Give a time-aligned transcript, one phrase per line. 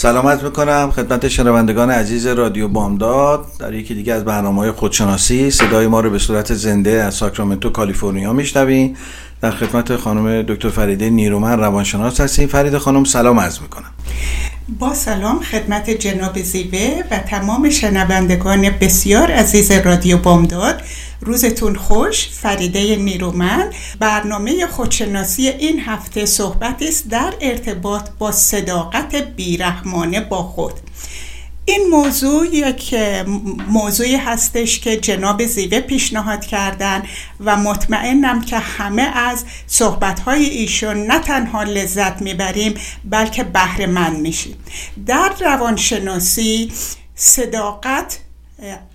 [0.00, 5.50] سلامت می‌کنم خدمت شنوندگان عزیز رادیو بامداد در یکی دیگه از برنامه های خودشناسی.
[5.50, 8.96] صدای ما رو به صورت زنده از ساکرامنتو کالیفرنیا میشنویم
[9.40, 12.48] در خدمت خانم دکتر فریده نیرومن روانشناس هستیم.
[12.48, 13.90] فرید خانم سلام عرض می‌کنم.
[14.68, 20.82] با سلام خدمت جناب زیوه و تمام شنوندگان بسیار عزیز رادیو بامداد.
[21.20, 23.74] روزتون خوش فریده نیرومند.
[24.00, 30.72] برنامه خودشناسی این هفته صحبت است در ارتباط با صداقت بیرحمانه با خود.
[31.68, 32.94] این موضوع یک
[33.68, 37.02] موضوعی هستش که جناب زیوه پیشنهاد کردن
[37.40, 44.56] و مطمئنم که همه از صحبتهای ایشون نه تنها لذت می‌بریم بلکه بهره مند میشیم.
[45.06, 46.72] در روانشناسی
[47.14, 48.18] صداقت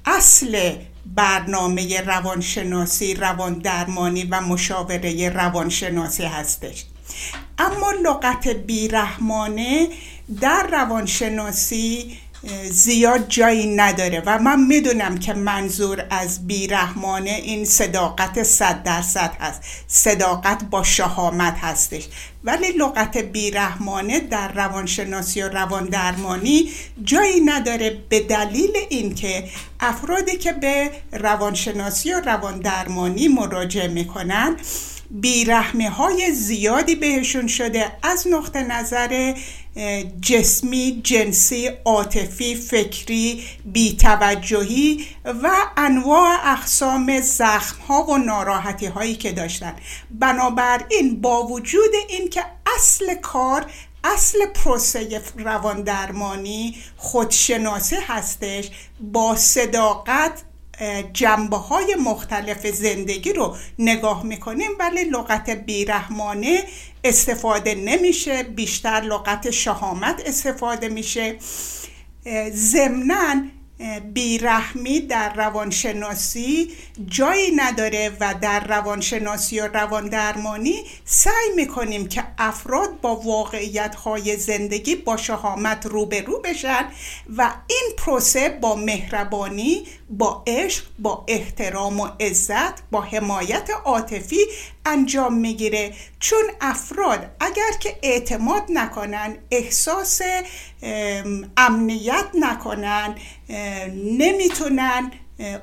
[0.05, 0.71] اصل
[1.05, 6.85] برنامه روانشناسی روان درمانی و مشاوره روانشناسی هستش.
[7.57, 9.87] اما لغت بیرحمانه
[10.41, 12.17] در روانشناسی
[12.71, 19.61] زیاد جایی نداره و من می‌دونم که منظور از بیرحمانه این صداقت صد درصد هست.
[19.87, 22.07] صداقت با شهامت هستش.
[22.43, 26.69] ولی لغت بیرحمانه در روانشناسی و روان درمانی
[27.03, 29.49] جایی نداره به دلیل اینکه
[29.79, 34.55] افرادی که به روانشناسی و روان درمانی مراجعه می‌کنن
[35.13, 39.33] بیرحمه های زیادی بهشون شده از نقطه نظر
[40.21, 49.75] جسمی، جنسی، عاطفی، فکری، بیتوجهی و انواع اقسام زخم ها و ناراحتی هایی که داشتن.
[50.11, 52.45] بنابراین با وجود اینکه
[52.77, 53.65] اصل کار
[54.03, 58.69] اصل پروسه روان درمانی خودشناسی هستش
[59.01, 60.43] با صداقت
[61.13, 66.63] جنبه های مختلف زندگی رو نگاه می‌کنیم ولی لغت بیرحمانه
[67.03, 68.43] استفاده نمیشه.
[68.43, 71.35] بیشتر لغت شهامت استفاده میشه.
[72.51, 73.43] ضمناً
[74.13, 76.71] بیرحمی در روانشناسی
[77.07, 84.37] جایی نداره و در روانشناسی و روان درمانی سعی می‌کنیم که افراد با واقعیت های
[84.37, 86.85] زندگی با شهامت روبرو بشن
[87.37, 89.83] و این پروسه با مهربانی
[90.17, 94.37] با عشق با احترام و عزت با حمایت عاطفی
[94.85, 95.93] انجام می‌گیره.
[96.19, 100.21] چون افراد اگر که اعتماد نکنن احساس
[101.57, 103.15] امنیت نکنن
[103.93, 105.11] نمی‌تونن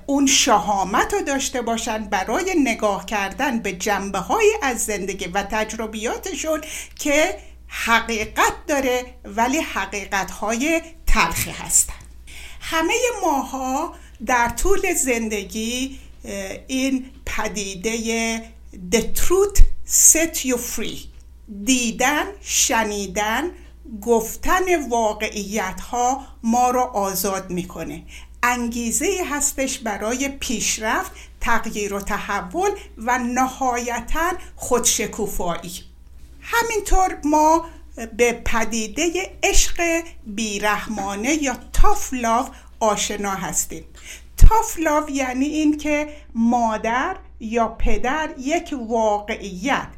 [0.07, 6.61] اون شهامت رو داشته باشن برای نگاه کردن به جنبه های از زندگی و تجربیاتشون
[6.99, 11.95] که حقیقت داره ولی حقیقت های تلخی هستن.
[12.61, 13.95] همه ماها
[14.27, 15.99] در طول زندگی
[16.67, 18.39] این پدیده
[18.93, 20.99] The truth set you free
[21.65, 23.51] دیدن شنیدن
[24.03, 28.03] گفتن واقعیت ها ما رو آزاد می‌کنه.
[28.43, 35.73] انگیزه هستش برای پیشرفت تغییر و تحول و نهایتا خودشکوفایی.
[36.41, 37.65] همینطور ما
[38.17, 42.49] به پدیده عشق بیرحمانه یا تاف لاو
[42.81, 43.85] آشنا هستیم.
[44.37, 49.89] تاف لاو یعنی این که مادر یا پدر یک واقعیت.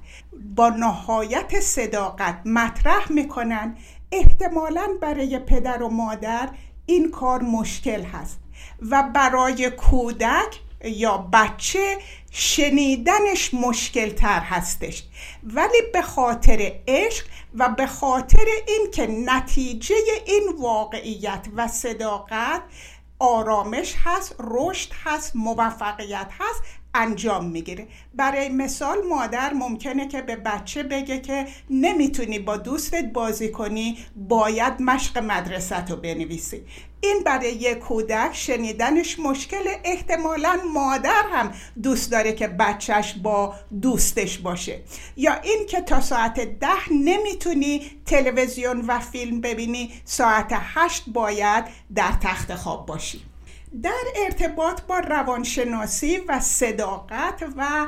[0.56, 3.76] با نهایت صداقت مطرح می‌کنن.
[4.12, 6.48] احتمالا برای پدر و مادر
[6.86, 8.40] این کار مشکل هست.
[8.90, 11.98] و برای کودک یا بچه
[12.30, 15.02] شنیدنش مشکل تر هستش.
[15.44, 19.94] ولی به خاطر عشق و به خاطر اینکه نتیجه
[20.26, 22.62] این واقعیت و صداقت
[23.18, 26.62] آرامش هست رشد هست موفقیت هست
[26.94, 27.86] انجام می‌گیره.
[28.14, 34.82] برای مثال مادر ممکنه که به بچه بگه که نمی‌تونی با دوستت بازی کنی باید
[34.82, 36.62] مشق مدرسه رو بنویسی.
[37.04, 41.52] این برای یک کودک شنیدنش مشکل احتمالا مادر هم
[41.82, 44.80] دوست داره که بچهش با دوستش باشه.
[45.16, 51.64] یا این که تا ساعت ده نمی‌تونی تلویزیون و فیلم ببینی ساعت هشت باید
[51.94, 53.22] در تخت خواب باشی.
[53.82, 57.86] در ارتباط با روانشناسی و صداقت و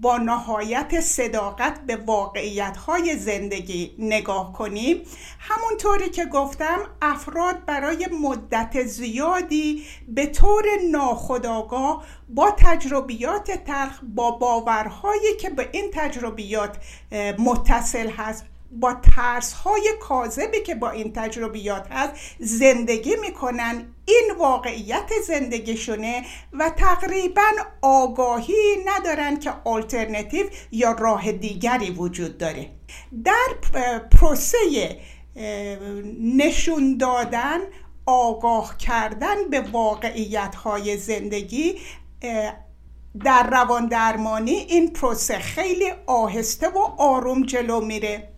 [0.00, 5.02] با نهایت صداقت به واقعیت های زندگی نگاه کنیم.
[5.38, 15.36] همونطوری که گفتم افراد برای مدت زیادی به طور ناخودآگاه با تجربیات تلخ با باورهایی
[15.40, 16.76] که به این تجربیات
[17.38, 23.94] متصل هست با ترس های کاذبی که با این تجربیات هست زندگی می‌کنن.
[24.04, 26.22] این واقعیت زندگیشونه
[26.52, 27.48] و تقریبا
[27.82, 28.54] آگاهی
[28.86, 32.70] ندارن که آلترنتیو یا راه دیگری وجود داره.
[33.24, 33.48] در
[34.12, 34.58] پروسه
[36.20, 37.58] نشون دادن
[38.06, 41.78] آگاه کردن به واقعیت های زندگی
[43.24, 48.31] در روان درمانی این پروسه خیلی آهسته و آروم جلو میره.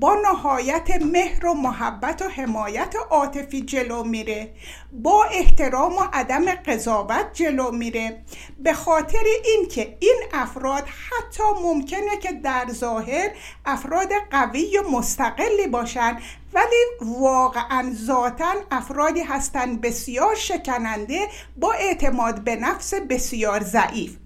[0.00, 4.54] با نهایت مهر و محبت و حمایت عاطفی جلو میره.
[4.92, 8.24] با احترام و عدم قضاوت جلو میره.
[8.58, 13.30] به خاطر اینکه این افراد حتی ممکنه که در ظاهر
[13.66, 16.18] افراد قوی و مستقلی باشن
[16.54, 24.16] ولی واقعا ذاتا افرادی هستند بسیار شکننده با اعتماد به نفس بسیار ضعیف.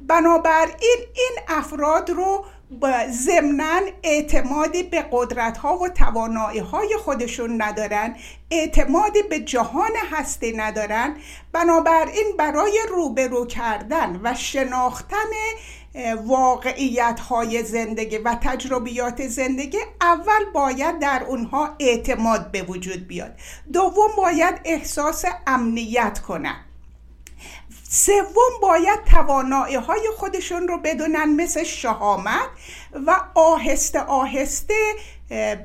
[0.00, 2.44] بنابراین این افراد رو
[3.10, 8.16] ضمنا اعتمادی به قدرت ها و توانایی های خودشون ندارن
[8.50, 11.16] اعتمادی به جهان هستی ندارن.
[11.52, 15.16] بنابراین برای روبرو کردن و شناختن
[16.24, 23.34] واقعیت های زندگی و تجربیات زندگی اول باید در اونها اعتماد به وجود بیاد.
[23.72, 26.65] دوم باید احساس امنیت کنن
[27.96, 32.48] سوم باید توانایی های خودشون رو بدونن مثل شهامت
[33.06, 34.74] و آهسته آهسته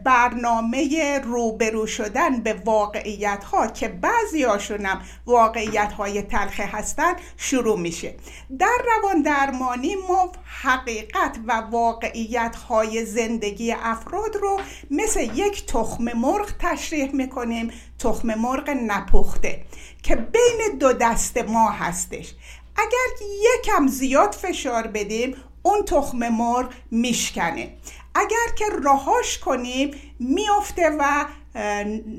[0.03, 8.15] برنامه روبرو شدن به واقعیت ها که بعضی هاشونم واقعیت های تلخه هستن شروع میشه.
[8.59, 10.31] در روان درمانی ما
[10.61, 14.59] حقیقت و واقعیت های زندگی افراد رو
[14.91, 17.71] مثل یک تخم مرغ تشریح می‌کنیم.
[17.99, 19.63] تخم مرغ نپخته
[20.03, 22.33] که بین دو دست ما هستش.
[22.75, 27.73] اگر یکم زیاد فشار بدیم اون تخم مرغ میشکنه.
[28.15, 31.25] اگر که راهاش کنیم میافته و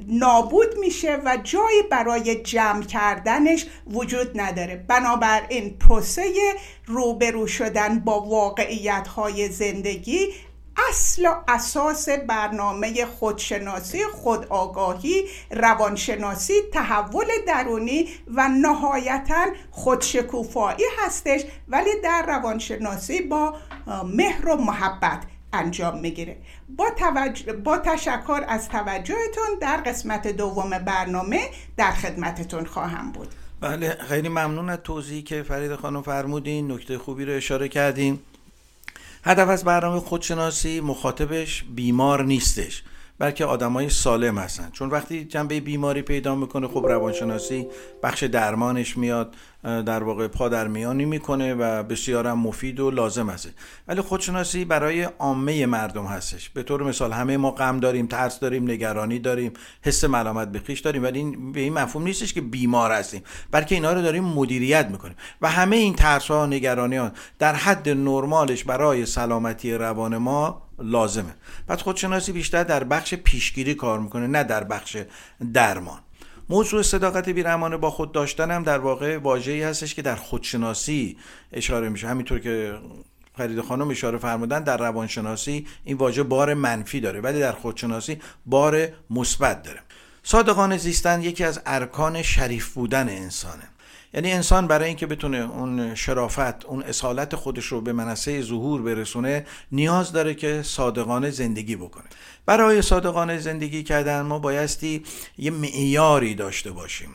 [0.09, 4.77] نابود میشه و جایی برای جمع کردنش وجود نداره.
[4.89, 6.33] بنابراین پروسه
[6.87, 10.29] روبرو شدن با واقعیت های زندگی
[10.89, 22.25] اصل و اساس برنامه خودشناسی خودآگاهی روانشناسی تحول درونی و نهایتا خودشکوفایی هستش ولی در
[22.27, 23.55] روانشناسی با
[24.05, 25.23] مهر و محبت.
[25.53, 26.37] انجام می‌گیره.
[26.77, 26.91] با,
[27.65, 31.41] با تشکر از توجهتون در قسمت دوم برنامه
[31.77, 33.29] در خدمتتون خواهم بود.
[33.61, 38.21] بله خیلی ممنون از توضیحی که فرید خانم فرمودین نکته خوبی رو اشاره کردیم
[39.25, 42.83] هدف از برنامه خودشناسی مخاطبش بیمار نیستش.
[43.23, 44.71] بلکه آدمای سالم هستن.
[44.73, 47.67] چون وقتی جنبه بیماری پیدا می‌کنه خب روانشناسی
[48.03, 53.49] بخش درمانش میاد در واقع پادرمیانی می‌کنه و بسیارم مفید و لازم هست.
[53.89, 56.51] ولی خودشناسی برای عامه مردم هستش.
[56.51, 59.53] به طور مثال همه ما غم داریم ترس داریم نگرانی داریم
[59.83, 63.23] حس ملامت به خیش داریم ولی این به این مفهوم نیستش که بیمار هستیم.
[63.51, 67.89] بلکه اینا رو داریم مدیریت می‌کنیم و همه این ترس ها نگرانی ها در حد
[67.89, 71.35] نرمالش برای سلامتی روان ما لازمه.
[71.69, 74.97] پس خودشناسی بیشتر در بخش پیشگیری کار می‌کنه نه در بخش
[75.53, 76.01] درمان.
[76.49, 81.17] موضوع صداقت بیرحمانه با خود داشتن در واقع واژه‌ای هستش که در خودشناسی
[81.53, 82.09] اشاره میشه.
[82.09, 82.79] همینطور که
[83.37, 88.89] فرید خانم اشاره فرمودن در روانشناسی این واژه بار منفی داره ولی در خودشناسی بار
[89.11, 89.81] مثبت داره.
[90.23, 93.69] صادقانه زیستن یکی از ارکان شریف بودن انسانه.
[94.15, 99.47] یعنی انسان برای اینکه بتونه اون شرافت اون اصالت خودش رو به منصه ظهور برسونه
[99.73, 102.05] نیاز داره که صادقانه زندگی بکنه.
[102.47, 105.03] برای صادقانه زندگی کردن ما بایستی
[105.39, 107.11] یه معیاری داشته باشیم.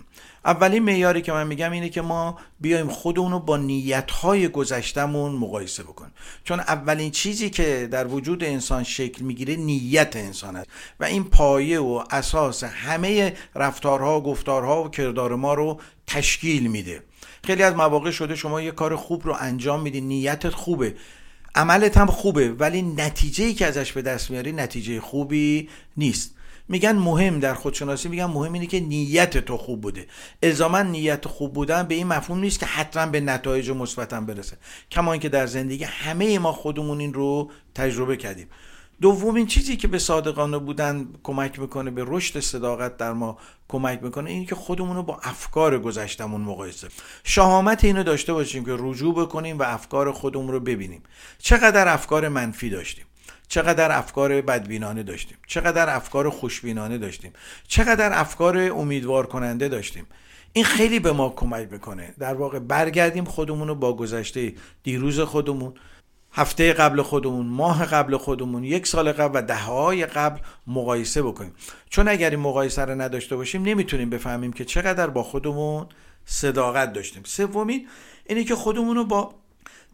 [0.47, 5.83] اولین معیاری که من میگم اینه که ما بیایم خودمون رو با نیتهای گذشتمون مقایسه
[5.83, 6.13] بکنیم.
[6.43, 10.67] چون اولین چیزی که در وجود انسان شکل می‌گیره نیت انسان است
[10.99, 17.03] و این پایه و اساس همه رفتارها گفتارها و کردار ما رو تشکیل میده.
[17.43, 20.95] خیلی از مواقع شده شما یه کار خوب رو انجام میدی نیتت خوبه.
[21.55, 26.36] عملت هم خوبه ولی نتیجه ای که ازش به دست میاری نتیجه خوبی نیست.
[26.69, 30.07] میگن مهم در خودشناسی میگن مهم اینه که نیت تو خوب بوده.
[30.43, 34.57] الزاما نیت خوب بودن به این مفهوم نیست که حتما به نتایج مثبت برسه.
[34.91, 38.47] کما اینکه در زندگی همه ما خودمون این رو تجربه کردیم.
[39.01, 44.29] دومین چیزی که به صادقانه بودن کمک می‌کنه به رشد صداقت در ما کمک می‌کنه
[44.29, 46.87] اینه که خودمون رو با افکار گذشتمون مقایسه
[47.23, 51.03] شهامت اینو داشته باشیم که رجوع بکنیم و افکار خودمون رو ببینیم.
[51.37, 53.05] چقدر افکار منفی داشتیم.
[53.47, 57.33] چقدر افکار بدبینانه داشتیم چقدر افکار خوشبینانه داشتیم
[57.67, 60.05] چقدر افکار امیدوار کننده داشتیم.
[60.53, 62.13] این خیلی به ما کمک می‌کنه.
[62.19, 65.73] در واقع برگردیم خودمون رو با گذشته دیروز خودمون
[66.31, 71.53] هفته قبل خودمون ماه قبل خودمون یک سال قبل و دههای قبل مقایسه بکنیم.
[71.89, 75.87] چون اگر این مقایسه رو نداشته باشیم نمی‌تونیم بفهمیم که چقدر با خودمون
[76.25, 77.23] صداقت داشتیم.
[77.25, 77.87] سومین
[78.25, 79.33] اینه که خودمون رو با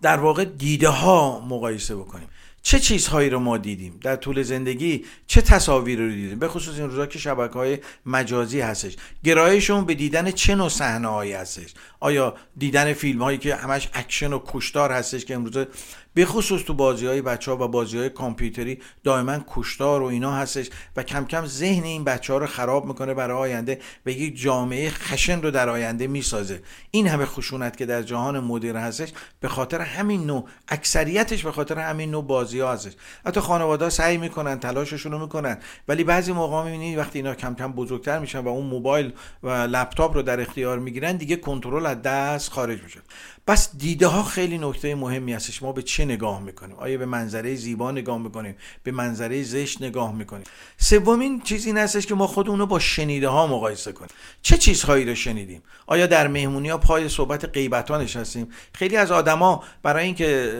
[0.01, 2.27] در واقع دیده ها مقایسه بکنیم.
[2.65, 6.89] چه چیزهایی رو ما دیدیم؟ در طول زندگی چه تصاویر رو دیدیم؟ به خصوص این
[6.89, 8.95] روزا که شبکه های مجازی هستش.
[9.23, 14.39] گرایشمون به دیدن چه نوع صحنه هستش؟ آیا دیدن فیلم هایی که همش اکشن و
[14.47, 15.65] کشتار هستش که امروز
[16.13, 20.31] به خصوص تو بازی های بچه ها و بازی های کامپیوتری دائما کشتار و اینا
[20.31, 24.41] هستش و کم کم ذهن این بچه ها رو خراب می‌کنه برای آینده و یک
[24.41, 26.61] جامعه خشن رو در آینده می‌سازه.
[26.91, 31.79] این همه خشونت که در جهان مدیر هستش به خاطر همین نوع اکثریتش به خاطر
[31.79, 32.93] همین نوع بازی ها هستش.
[33.25, 37.71] حتی خانواده سعی می‌کنن تلاششون رو می‌کنن ولی بعضی موقع می‌بینید وقتی اینا کم کم
[37.71, 42.51] بزرگتر میشن و اون موبایل و لپتاپ رو در اختیار می‌گیرن دیگه کنترل از دست
[42.51, 42.99] خارج میشه.
[43.47, 47.55] بس دیده ها خیلی نکته مهمی هستش ما به چه نگاه می‌کنیم؟ آیا به منظره
[47.55, 50.43] زیبا نگاه می‌کنیم؟ به منظره زشت نگاه می‌کنیم؟
[50.77, 54.09] سومین چیزی این هستش که ما خودمون رو با شنیده ها مقایسه کنیم.
[54.41, 59.11] چه چیزهایی رو شنیدیم؟ آیا در مهمونی ها پای صحبت غیبت ها نشستیم خیلی از
[59.11, 60.53] آدما برای اینکه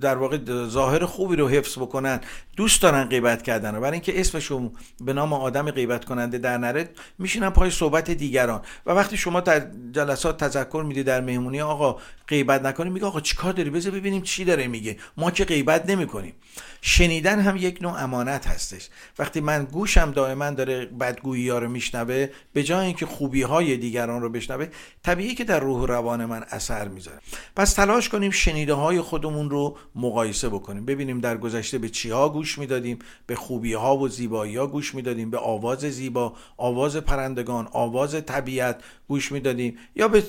[0.00, 2.20] در واقع ظاهر خوبی رو حفظ بکنن
[2.60, 6.88] دوست دارن غیبت کردن و برای اینکه اسمشون به نام آدم غیبت کننده در نره
[7.18, 8.62] میشینن پای صحبت دیگران.
[8.86, 11.96] و وقتی شما در جلسات تذکر میدی در مهمونی آقا
[12.28, 14.96] غیبت نکنیم میگه آقا چیکار داری؟ بذار ببینیم چی داره میگه.
[15.16, 16.32] ما که غیبت نمی‌کنیم.
[16.82, 18.88] شنیدن هم یک نوع امانت هستش.
[19.18, 24.22] وقتی من گوشم دائما داره بدگویی ها رو میشنوه به جای اینکه خوبی های دیگران
[24.22, 24.66] رو بشنوه
[25.02, 27.18] طبیعی که در روح روان من اثر می‌ذاره.
[27.56, 30.84] پس تلاش کنیم شنیده های خودمون رو مقایسه بکنیم.
[30.84, 35.30] ببینیم در گذشته به چی گوش می‌دادیم؟ به خوبی ها و زیبایی ها گوش می‌دادیم؟
[35.30, 40.20] به آواز زیبا آواز پرندگان آواز طبیعت گوش می‌دادیم؟ یا به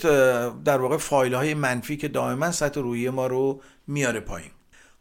[0.66, 4.52] در واقع فایل های منفی که دائما سطح روحی ما رو میاره پایین.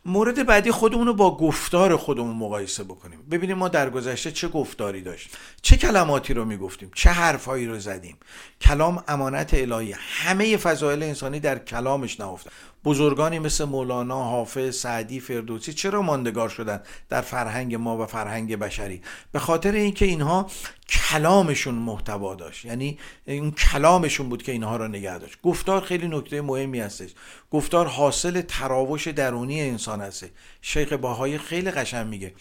[0.04, 3.18] مورد بعدی خودمون رو با گفتار خودمون مقایسه بکنیم.
[3.30, 5.32] ببینیم ما در گذشته چه گفتاری داشتیم.
[5.62, 6.90] چه کلماتی رو می‌گفتیم.
[6.94, 8.16] چه حرفهایی رو زدیم.
[8.60, 9.94] کلام امانت الهی.
[9.98, 12.50] همه فضایل انسانی در کلامش نهفته.
[12.84, 19.02] بزرگانی مثل مولانا، حافظ، سعدی، فردوسی چرا ماندگار شدن در فرهنگ ما و فرهنگ بشری؟
[19.32, 20.46] به خاطر اینکه اینها
[20.88, 22.64] کلامشون محتوا داشت.
[22.64, 25.38] یعنی اون کلامشون بود که اینها را نگه داشت.
[25.42, 27.10] گفتار خیلی نکته مهمی هستش.
[27.50, 30.24] گفتار حاصل تراوش درونی انسان هست
[30.62, 32.34] شیخ باهای خیلی قشنگ میگه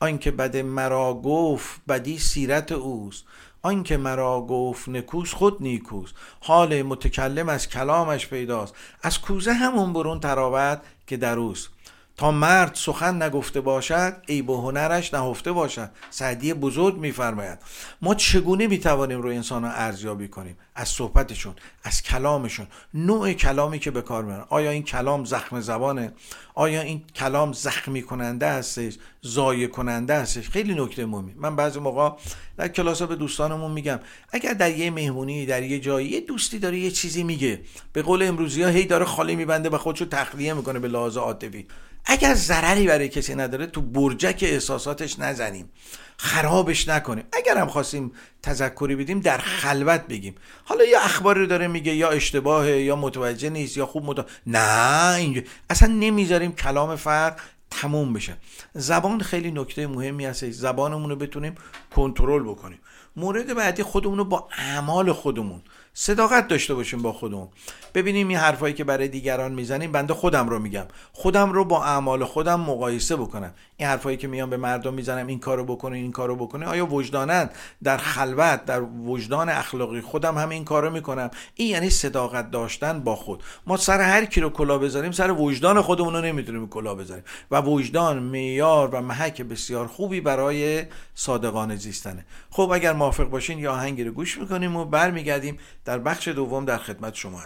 [0.00, 3.24] آنکه بد مرا گفت بدی سیرت اوست.
[3.62, 8.74] آنکه مرا گفت نکوس خود نیکوس حال متکلم از کلامش پیداست.
[9.02, 11.68] از کوزه همون برون تراوت که در اوست.
[12.16, 15.90] تا مرد سخن نگفته باشد ای به هنرش نهفته باشد.
[16.10, 17.58] سعدی بزرگ میفرماید
[18.02, 21.54] ما چگونه می‌توانیم رو انسان ارزیابی کنیم؟ از صحبتشون
[21.84, 22.66] از کلامشون.
[22.94, 24.44] نوع کلامی که به کار می‌برن.
[24.48, 26.12] آیا این کلام زخم زبانه؟
[26.54, 31.34] آیا این کلام زخمی کننده هستش؟ زایه کننده هستش؟ خیلی نکته مهمی.
[31.36, 32.16] من بعضی موقع
[32.56, 34.00] در کلاس به دوستانمون میگم
[34.32, 37.60] اگر در یه مهمونی در یه جایی یه دوستی داره یه چیزی میگه
[37.92, 41.66] به قول امروزی ها هی داره خالی میبنده و خودشو تخلیه می‌کنه به لحاظ عاطفی.
[42.04, 45.70] اگر ضرری برای کسی نداره تو برجک احساساتش نزنیم.
[46.16, 47.24] خرابش نکنیم.
[47.32, 50.34] اگر هم خواستیم تذکری بدیم در خلوت بگیم.
[50.64, 55.14] حالا یا اخباری رو داره میگه یا اشتباهه یا متوجه نیست یا خوب متوجه نه
[55.14, 57.40] اینجا اصلا نمی‌ذاریم کلام فرق
[57.70, 58.36] تموم بشه.
[58.74, 61.54] زبان خیلی نکته مهمی هست زبانمون رو بتونیم
[61.94, 62.78] کنترل بکنیم.
[63.16, 65.62] مورد بعدی خودمون رو با اعمال خودمون
[65.94, 67.48] صداقت داشته باشیم با خودمون.
[67.94, 70.86] ببینیم این حرفایی که برای دیگران می‌زنیم بنده خودم رو میگم.
[71.12, 73.54] خودم رو با اعمال خودم مقایسه بکنم.
[73.82, 77.50] این حرفایی که میام به مردم می‌زنم این کارو بکنه این کارو بکنه آیا وجدانن
[77.82, 81.30] در خلوت در وجدان اخلاقی خودم هم این کارو می‌کنم.
[81.54, 83.42] این یعنی صداقت داشتن با خود.
[83.66, 87.60] ما سر هر کی رو کلا بذاریم سر وجدان خودمون رو نمی‌تونیم کلا بذاریم و
[87.60, 90.84] وجدان معیار و محک بسیار خوبی برای
[91.14, 92.24] صادقانه زیستنه.
[92.50, 96.78] خب اگر موافق باشین یا آهنگی رو گوش می‌کنیم و برمیگردیم در بخش دوم در
[96.78, 97.42] خدمت شما.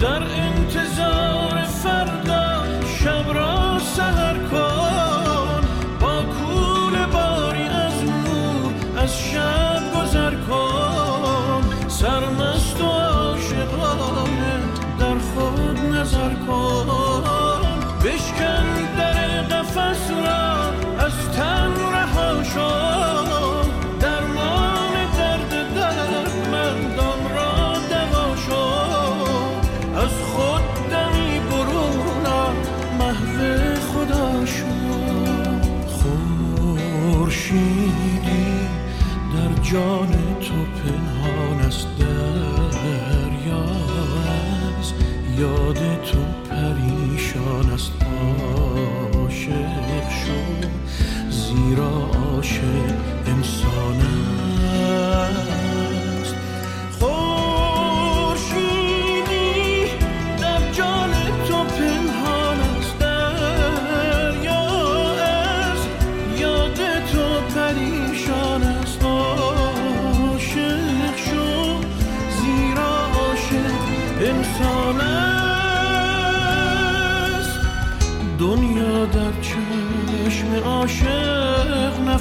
[0.00, 1.19] در انتظار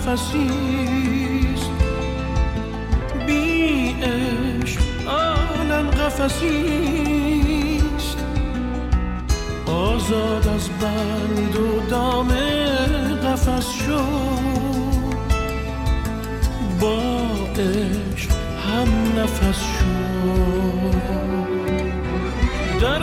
[0.09, 1.71] است
[3.27, 8.17] بی عشق عالم قفسی است
[9.65, 12.27] آزاد از بند و دام
[13.23, 14.05] قفس شو
[16.81, 16.99] با
[17.59, 18.31] عشق
[18.67, 20.19] هم نفس شو
[22.81, 23.01] در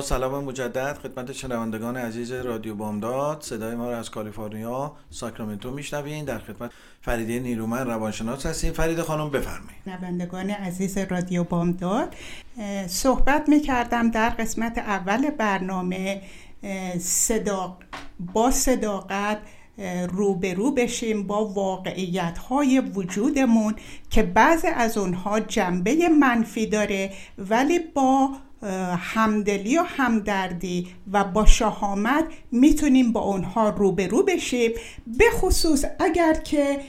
[0.00, 3.42] سلام مجدد خدمت شنوندگان عزیز رادیو بامداد.
[3.42, 6.24] صدای ما را از کالیفرنیا ساکرامنتو میشنوین.
[6.24, 6.70] در خدمت
[7.02, 8.72] فریده نیرومن روانشناس هستیم.
[8.72, 9.82] فرید خانم بفرمایید.
[9.84, 12.14] شنوندگان عزیز رادیو بامداد
[12.86, 16.22] صحبت می کردم در قسمت اول برنامه
[16.98, 17.78] صدا
[18.34, 19.38] با صداقت
[20.08, 23.74] روبرو بشیم با واقعیت های وجودمون
[24.10, 28.30] که بعض از اونها جنبه منفی داره ولی با
[28.98, 34.70] همدلی و همدردی و با شهامت می‌تونیم با اونها روبرو بشیم.
[35.06, 36.80] به خصوص اگر که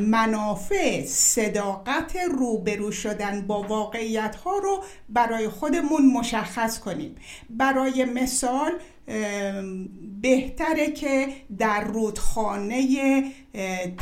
[0.00, 7.16] منافع صداقت روبرو شدن با واقعیت ها رو برای خودمون مشخص کنیم.
[7.50, 8.72] برای مثال
[10.20, 11.28] بهتره که
[11.58, 12.84] در رودخانه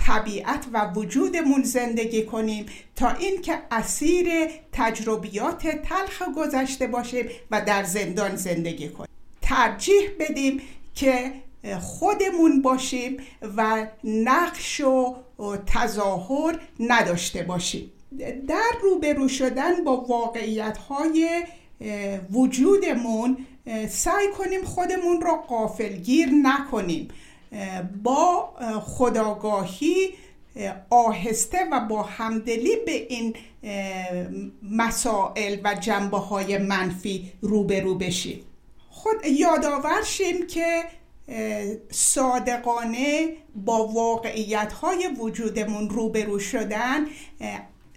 [0.07, 4.29] طبیعت و وجودمون زندگی کنیم تا اینکه اسیر
[4.73, 9.09] تجربیات تلخ گذشته باشیم و در زندان زندگی کنیم.
[9.43, 10.61] ترجیح بدیم
[10.95, 11.33] که
[11.81, 13.17] خودمون باشیم
[13.57, 15.17] و نقش و
[15.67, 17.93] تظاهر نداشته باشیم.
[18.49, 21.45] در روبرو شدن با واقعیت های
[22.33, 23.47] وجودمون
[23.89, 27.09] سعی کنیم خودمون را قافلگیر نکنیم.
[28.03, 30.09] با اه، خداگاهی
[30.57, 33.35] اه، آهسته و با همدلی به این
[34.63, 38.41] مسائل و جنبه های منفی روبرو بشیم.
[38.91, 40.85] خود یادآور شیم که
[41.91, 47.07] صادقانه با واقعیت های وجودمون روبرو شدن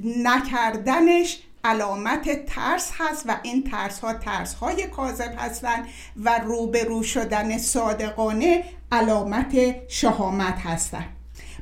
[0.03, 5.87] نکردنش علامت ترس هست و این ترس ها ترس های کاذب هستند
[6.17, 11.15] و روبرو شدن صادقانه علامت شهامت هستند.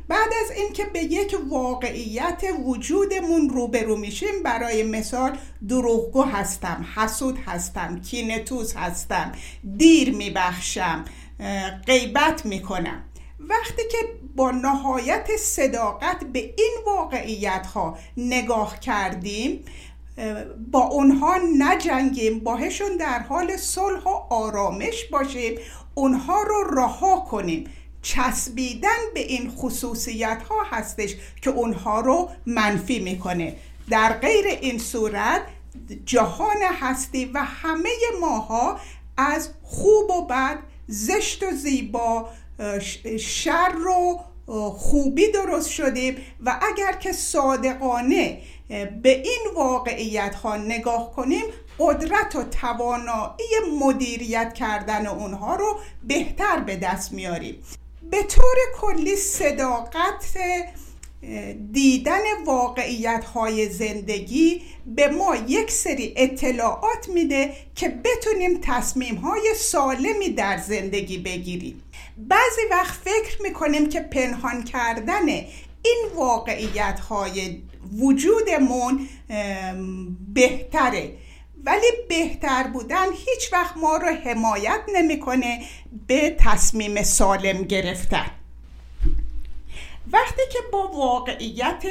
[0.08, 8.02] بعد از اینکه به یک واقعیت وجودمون روبرو میشیم برای مثال دروغگو هستم حسود هستم
[8.02, 9.32] کینتوز هستم
[9.78, 11.06] دیر میبخشم
[11.88, 13.04] غیبت می‌کنم.
[13.40, 13.98] وقتی که
[14.36, 19.66] با نهایت صداقت به این واقعیت ها نگاه کردیم
[20.72, 25.60] با اونها نجنگیم باهشون در حال صلح و آرامش باشیم
[25.94, 27.70] اونها رو رها کنیم.
[28.02, 33.56] چسبیدن به این خصوصیت ها هستش که اونها رو منفی می‌کنه.
[33.90, 35.42] در غیر این صورت
[36.06, 37.90] جهان هستی و همه
[38.22, 38.80] ماها
[39.18, 42.30] از خوب و بد زشت و زیبا
[43.20, 44.20] شر و
[44.72, 48.42] خوبی درست شدیم و اگر که صادقانه
[49.02, 51.44] به این واقعیت ها نگاه کنیم
[51.80, 57.64] قدرت و توانایی مدیریت کردن اونها رو بهتر به دست میاریم.
[58.12, 60.38] به طور کلی صداقت
[61.72, 70.30] دیدن واقعیت های زندگی به ما یک سری اطلاعات میده که بتونیم تصمیم های سالمی
[70.30, 71.84] در زندگی بگیریم.
[72.18, 75.30] بعضی وقت فکر می‌کنیم که پنهان کردن
[75.82, 77.62] این واقعیت های
[78.00, 79.10] وجودمون
[80.34, 81.14] بهتره.
[81.64, 85.62] ولی بهتر بودن هیچ وقت ما رو حمایت نمی‌کنه
[86.08, 88.32] به تصمیم سالم گرفتن.
[90.14, 91.84] وقتی که با واقعیت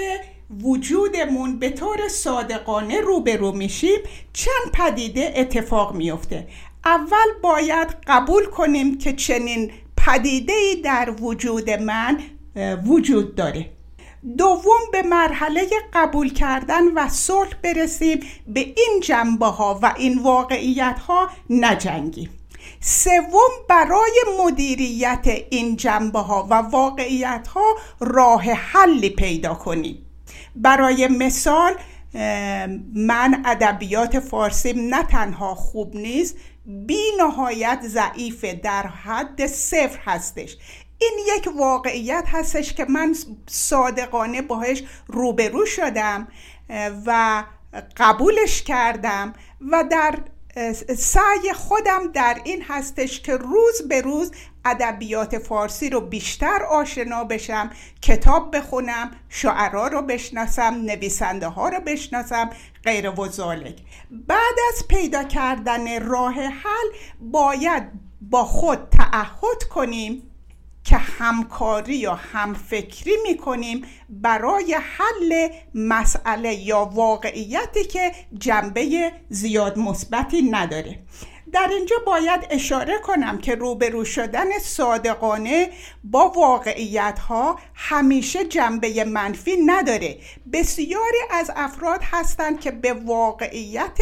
[0.62, 3.98] وجودمون به طور صادقانه روبرو میشیم
[4.32, 6.48] چند پدیده اتفاق میفته.
[6.84, 12.18] اول باید قبول کنیم که چنین پدیده در وجود من
[12.86, 13.70] وجود داره.
[14.38, 20.98] دوم به مرحله قبول کردن و صلح برسیم به این جنبه ها و این واقعیت
[21.06, 22.30] ها نجنگیم.
[22.80, 30.06] سوم برای مدیریت این جنبه ها و واقعیت ها راه حلی پیدا کنیم.
[30.56, 31.74] برای مثال
[32.94, 36.36] من ادبیات فارسیم نه تنها خوب نیست
[36.66, 40.56] بی نهایت ضعیف در حد صفر هستش.
[40.98, 43.14] این یک واقعیت هستش که من
[43.46, 46.28] صادقانه باهش روبرو شدم
[47.06, 47.44] و
[47.96, 49.32] قبولش کردم
[49.70, 50.18] و در
[50.96, 54.32] سعی خودم در این هستش که روز به روز
[54.64, 57.70] ادبیات فارسی رو بیشتر آشنا بشم
[58.02, 62.50] کتاب بخونم شعرا رو بشناسم نویسنده ها رو بشناسم
[62.84, 63.28] غیر و
[64.10, 66.88] بعد از پیدا کردن راه حل
[67.20, 67.82] باید
[68.20, 70.35] با خود تعهد کنیم
[70.86, 80.98] که همکاری یا همفکری می‌کنیم برای حل مسئله یا واقعیتی که جنبه زیاد مثبتی نداره.
[81.56, 85.70] در اینجا باید اشاره کنم که روبرو شدن صادقانه
[86.04, 90.18] با واقعیت ها همیشه جنبه منفی نداره.
[90.52, 93.98] بسیاری از افراد هستند که به واقعیت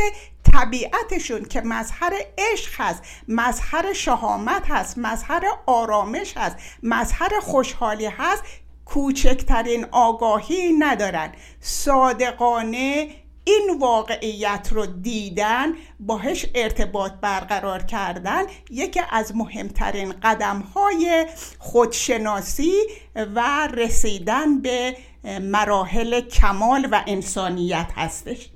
[0.52, 8.42] طبیعتشون که مظهر عشق هست مظهر شهامت هست مظهر آرامش هست مظهر خوشحالی هست
[8.84, 11.32] کوچکترین آگاهی ندارن.
[11.60, 13.08] صادقانه
[13.44, 21.26] این واقعیت رو دیدن باهش ارتباط برقرار کردن یکی از مهمترین قدم های
[21.58, 22.72] خودشناسی
[23.16, 24.96] و رسیدن به
[25.40, 28.50] مراحل کمال و انسانیت هستش.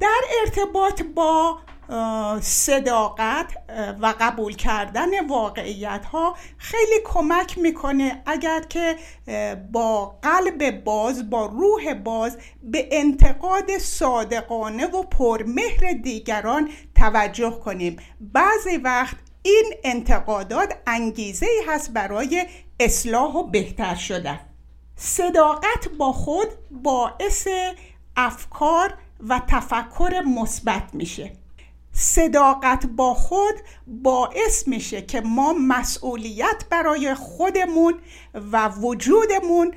[0.00, 1.58] در ارتباط با
[2.40, 3.46] صداقت
[4.00, 8.96] و قبول کردن واقعیت ها خیلی کمک می‌کنه اگر که
[9.72, 17.96] با قلب باز با روح باز به انتقاد صادقانه و پرمهر دیگران توجه کنیم.
[18.20, 22.46] بعضی وقت این انتقادات انگیزه ای هست برای
[22.80, 24.40] اصلاح و بهتر شدن.
[24.96, 27.48] صداقت با خود باعث
[28.16, 28.94] افکار
[29.28, 31.32] و تفکر مثبت میشه.
[32.00, 33.54] صداقت با خود
[33.86, 37.94] باعث میشه که ما مسئولیت برای خودمون
[38.52, 39.74] و وجودمون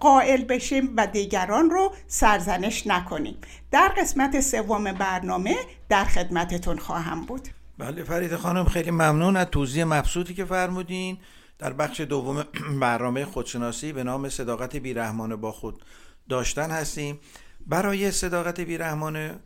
[0.00, 3.36] قائل بشیم و دیگران رو سرزنش نکنیم.
[3.70, 5.56] در قسمت سوم برنامه
[5.88, 7.48] در خدمتتون خواهم بود.
[7.78, 11.18] بله فرید خانم خیلی ممنون از توضیح مبسوطی که فرمودین.
[11.58, 12.44] در بخش دوم
[12.80, 15.84] برنامه خودشناسی به نام صداقت بیرحمانه با خود
[16.28, 17.20] داشتن هستیم.
[17.66, 19.38] برای صداقت بیرحمانه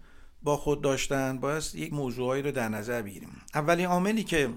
[0.43, 3.43] با خود داشتن باید یک موضوعی رو در نظر بگیریم.
[3.55, 4.51] اولین عاملی که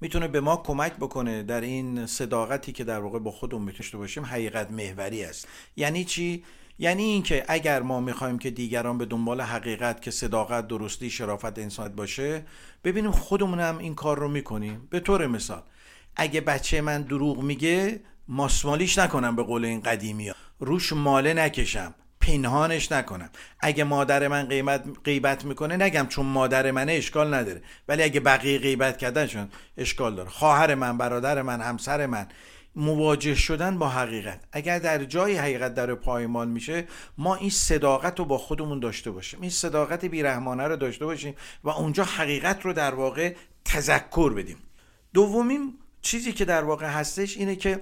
[0.00, 4.24] می‌تونه به ما کمک بکنه در این صداقتی که در واقع با خودمون داشته باشیم
[4.24, 5.48] حقیقت محوری است.
[5.76, 6.44] یعنی چی؟
[6.78, 11.94] یعنی اینکه اگر ما می‌خوایم که دیگران به دنبال حقیقت که صداقت درستی شرافت انسانیت
[11.94, 12.46] باشه
[12.84, 14.88] ببینیم خودمون هم این کار رو می‌کنیم.
[14.90, 15.62] به طور مثال
[16.16, 20.32] اگه بچه من دروغ میگه ماسمالیش نکنم به قول این قدیمی.
[20.58, 21.94] روش ماله نکشم.
[22.20, 23.30] پنهانش نکنم.
[23.60, 27.62] اگه مادر من قیمت غیبت می‌کنه نگم چون مادر منه اشکال نداره.
[27.88, 30.28] ولی اگه بقیه غیبت کردنشون اشکال داره.
[30.28, 32.26] خواهر من برادر من همسر من
[32.76, 34.40] مواجه شدن با حقیقت.
[34.52, 36.84] اگر در جای حقیقت در پایمال میشه
[37.18, 39.40] ما این صداقت رو با خودمون داشته باشیم.
[39.40, 44.56] این صداقت بیرحمانه رو داشته باشیم و اونجا حقیقت رو در واقع تذکر بدیم.
[45.14, 47.80] دومین چیزی که در واقع هستش اینه که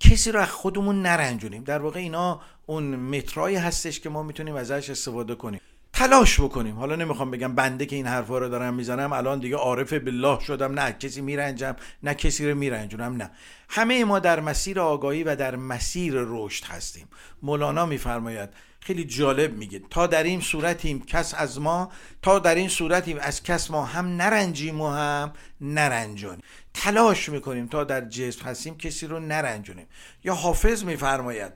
[0.00, 1.64] کسی رو از خودمون نرنجونیم.
[1.64, 5.60] در واقع اینا اون مترایی هستش که ما می‌تونیم ازش استفاده کنیم.
[5.92, 6.76] تلاش بکنیم.
[6.76, 10.78] حالا نمی‌خوام بگم بنده که این حرفا رو دارم می‌زنم الان دیگه عارف بالله شدم.
[10.80, 13.30] نه کسی میرنجم نه کسی رو میرنجونم نه.
[13.68, 17.08] همه ما در مسیر آگاهی و در مسیر رشد هستیم.
[17.42, 18.48] مولانا میفرماید
[18.80, 23.42] خیلی جالب میگه تا در این صورتیم کس از ما تا در این صورتیم از
[23.42, 26.42] کس ما هم نرنجیم و هم نرنجانیم.
[26.74, 29.86] تلاش می‌کنیم تا در جسم هستیم کسی رو نرنجونیم.
[30.24, 31.52] یا حافظ میفرماید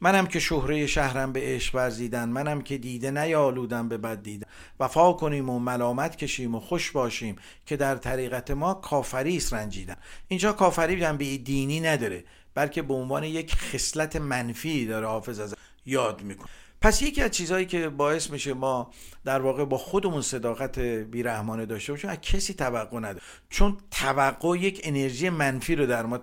[0.00, 4.46] منم که شهره شهرم به عشق ورزیدن منم که دیده نیالودم به بد دیدن.
[4.80, 9.96] وفا کنیم و ملامت کشیم و خوش باشیم که در طریقت ما کافری است رنجیدن.
[10.28, 15.54] اینجا کافری هم به دینی نداره بلکه به عنوان یک خصلت منفی داره حافظ از
[15.86, 16.48] یاد می‌کنه.
[16.80, 18.90] پس یکی از چیزهایی که باعث میشه ما
[19.24, 24.80] در واقع با خودمون صداقت بیرحمانه داشته باشیم از کسی توقع نده چون توقع یک
[24.84, 26.18] انرژی منفی رو در ما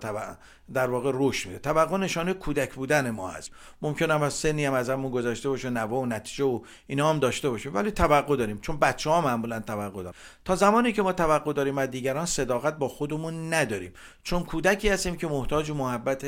[0.72, 1.58] در واقع رشد میده.
[1.58, 3.50] توقع نشانه کودک بودن ما هست.
[3.82, 7.50] ممکن هم از سنی هم ازمون گذاشته باشه نوه و نتیجه و اینا هم داشته
[7.50, 7.70] باشه.
[7.70, 8.58] ولی توقع داریم.
[8.60, 12.78] چون بچه ها معمولا توقع داریم تا زمانی که ما توقع داریم از دیگران صداقت
[12.78, 13.92] با خودمون نداریم.
[14.22, 16.26] چون کودکی هستیم که محتاج محبت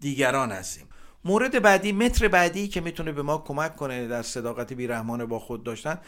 [0.00, 0.86] دیگران هستیم.
[1.24, 5.64] مورد بعدی متر بعدی که می‌تونه به ما کمک کنه در صداقت بیرحمانه با خود
[5.64, 5.98] داشتن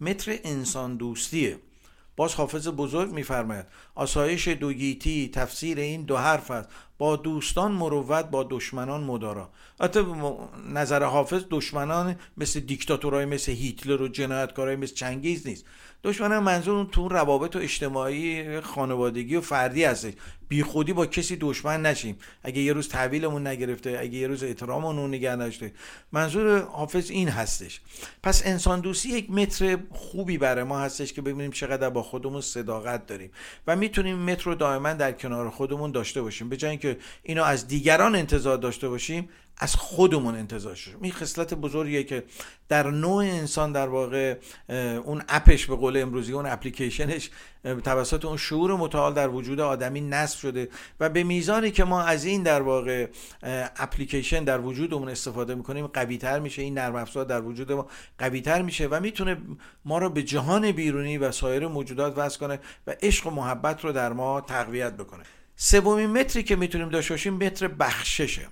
[0.00, 1.58] متر انسان دوستیه.
[2.16, 6.68] باز حافظ بزرگ میفرماید آسایش دوگیتی تفسیر این دو حرف است.
[6.98, 9.50] با دوستان مروت با دشمنان مدارا.
[9.80, 10.00] حتی
[10.72, 15.64] نظر حافظ دشمنان مثل دیکتاتورهای مثل هیتلر و جنایتکارهای مثل چنگیز نیست.
[16.04, 20.12] دشمنان منظور تو روابط و اجتماعی خانوادگی و فردی هستش.
[20.48, 22.18] بی خودی با کسی دشمن نشیم.
[22.42, 25.72] اگه یه روز تحویلمون نگرفته اگه یه روز احتراممون نگه داشته.
[26.12, 27.80] منظور حافظ این هستش.
[28.22, 33.06] پس انسان دوستی یک متر خوبی برای ما هستش که ببینیم چقدر با خودمون صداقت
[33.06, 33.30] داریم
[33.66, 36.48] و می‌تونیم متر رو دائما در کنار خودمون داشته باشیم.
[36.48, 41.54] به جای اینکه اینو از دیگران انتظار داشته باشیم از خودمون انتظار شد این خصلت
[41.54, 42.24] بزرگیه که
[42.68, 44.36] در نوع انسان در واقع
[45.04, 47.30] اون اپش به قول امروزی اون اپلیکیشنش
[47.84, 50.68] توسط اون شعور متعال در وجود آدمی نصب شده
[51.00, 53.08] و به میزانی که ما از این در واقع
[53.76, 56.62] اپلیکیشن در وجودمون استفاده می‌کنیم قوی تر میشه.
[56.62, 57.86] این نرم افزار در وجود ما
[58.18, 59.36] قوی تر میشه و می‌تونه
[59.84, 63.92] ما رو به جهان بیرونی و سایر موجودات وصل کنه و عشق و محبت رو
[63.92, 65.22] در ما تقویت بکنه.
[65.56, 68.48] سومین متری که می‌تونیم داشته باشیم متر بخششه.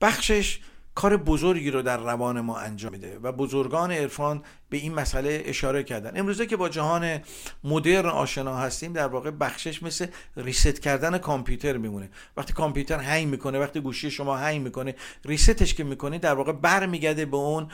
[0.00, 0.60] بخشش
[0.94, 5.82] کار بزرگی رو در روان ما انجام میده و بزرگان عرفان به این مسئله اشاره
[5.82, 6.20] کردن.
[6.20, 7.20] امروزه که با جهان
[7.64, 12.10] مدرن آشنا هستیم در واقع بخشش مثل ریست کردن کامپیوتر میمونه.
[12.36, 17.24] وقتی کامپیوتر هنگ می‌کنه وقتی گوشی شما هنگ می‌کنه ریستش که می‌کنی در واقع برمیگرده
[17.24, 17.68] به اون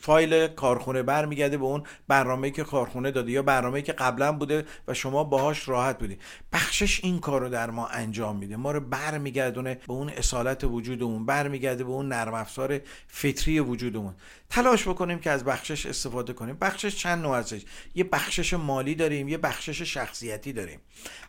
[0.00, 4.94] فایل کارخونه برمیگرده به اون برنامه‌ای که کارخونه داده یا برنامه‌ای که قبلا بوده و
[4.94, 6.18] شما باهاش راحت بودی.
[6.52, 8.56] بخشش این کار رو در ما انجام میده.
[8.56, 14.14] ما رو برمیگردونه به اون اصالت وجودمون برمیگرده به اون نرم افزار فطری وجودمون.
[14.50, 16.56] تلاش بکنیم که از بخشش استفاده کنیم.
[16.60, 17.62] بخشش چند نوع هستش
[17.94, 20.80] یه بخشش مالی داریم یه بخشش شخصیتی داریم.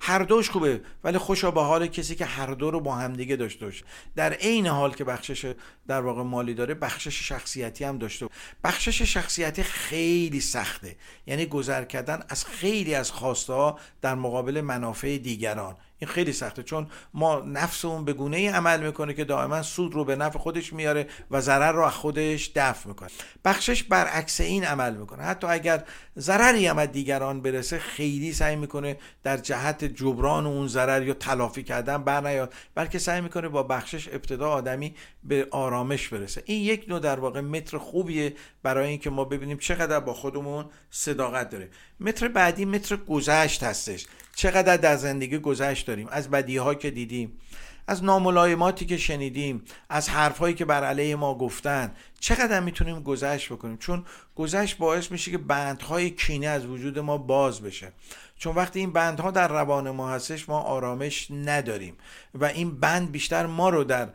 [0.01, 3.65] هر دوش خوبه ولی خوشا به حال کسی که هر دو رو با همدیگه داشته
[3.65, 3.85] باشه.
[4.15, 5.53] در عین حال که بخشش
[5.87, 8.27] در واقع مالی داره بخشش شخصیتی هم داشته
[8.63, 10.95] بخشش شخصیتی خیلی سخته.
[11.27, 15.75] یعنی گذر کردن از خیلی از خواسته ها در مقابل منافع دیگران.
[15.99, 20.05] این خیلی سخته چون ما نفسمون به گونه ای عمل می‌کنه که دائما سود رو
[20.05, 23.09] به نفع خودش میاره و ضرر رو از خودش دفع می‌کنه.
[23.45, 25.23] بخشش برعکس این عمل می‌کنه.
[25.23, 25.83] حتی اگر
[26.17, 31.63] ضرری هم از دیگران برسه خیلی سعی می‌کنه در جهت جبران اون ضرر یا تلافی
[31.63, 34.95] کردن بر نیاد بلکه سعی می‌کنه با بخشش ابتدا آدمی
[35.27, 36.43] به آرامش برسه.
[36.45, 41.49] این یک نوع در واقع متر خوبیه برای اینکه ما ببینیم چقدر با خودمون صداقت
[41.49, 44.05] داره متر بعدی متر گذشت هستش.
[44.35, 46.07] چقدر در زندگی گذشت داریم.
[46.11, 47.39] از بدیها که دیدیم
[47.87, 53.77] از ناملایماتی که شنیدیم از حرفهایی که بر علیه ما گفتن چقدر می‌تونیم گذشت بکنیم؟
[53.77, 57.91] چون گذشت باعث میشه که بندهای کینه از وجود ما باز بشه.
[58.37, 61.97] چون وقتی این بندها در روان ما هستش ما آرامش نداریم
[62.33, 64.09] و این بند بیشتر ما رو در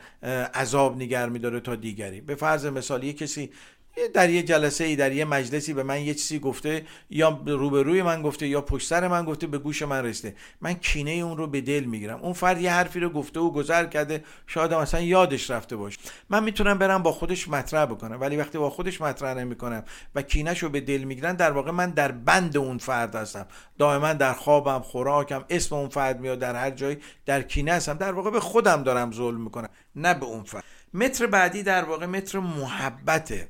[0.55, 2.21] عذاب نگر میداره تا دیگری.
[2.21, 3.51] به فرض مثال یه کسی
[4.14, 8.22] در یه جلسه ای در یه مجلسی به من یه چیزی گفته یا روبروی من
[8.22, 10.37] گفته یا پشت سر من گفته به گوش من رسیده.
[10.61, 12.20] من کینه اون رو به دل می‌گیرم.
[12.20, 15.98] اون فرد یه حرفی رو گفته و گذر کرده شاید مثلا یادش رفته باشه.
[16.31, 20.62] من می‌تونم برم با خودش مطرح بکنم ولی وقتی با خودش مطرح نمی‌کنم و کینش
[20.62, 23.46] رو به دل می‌گیرن در واقع من در بند اون فرد هستم.
[23.78, 27.94] دائما در خوابم خوراکم اسم اون فرد میاد در هر جایی در کینه هستم.
[27.94, 30.64] در واقع به خودم دارم ظلم می‌کنم نه به اون فرد.
[30.94, 33.48] متر بعدی در واقع متر محبته.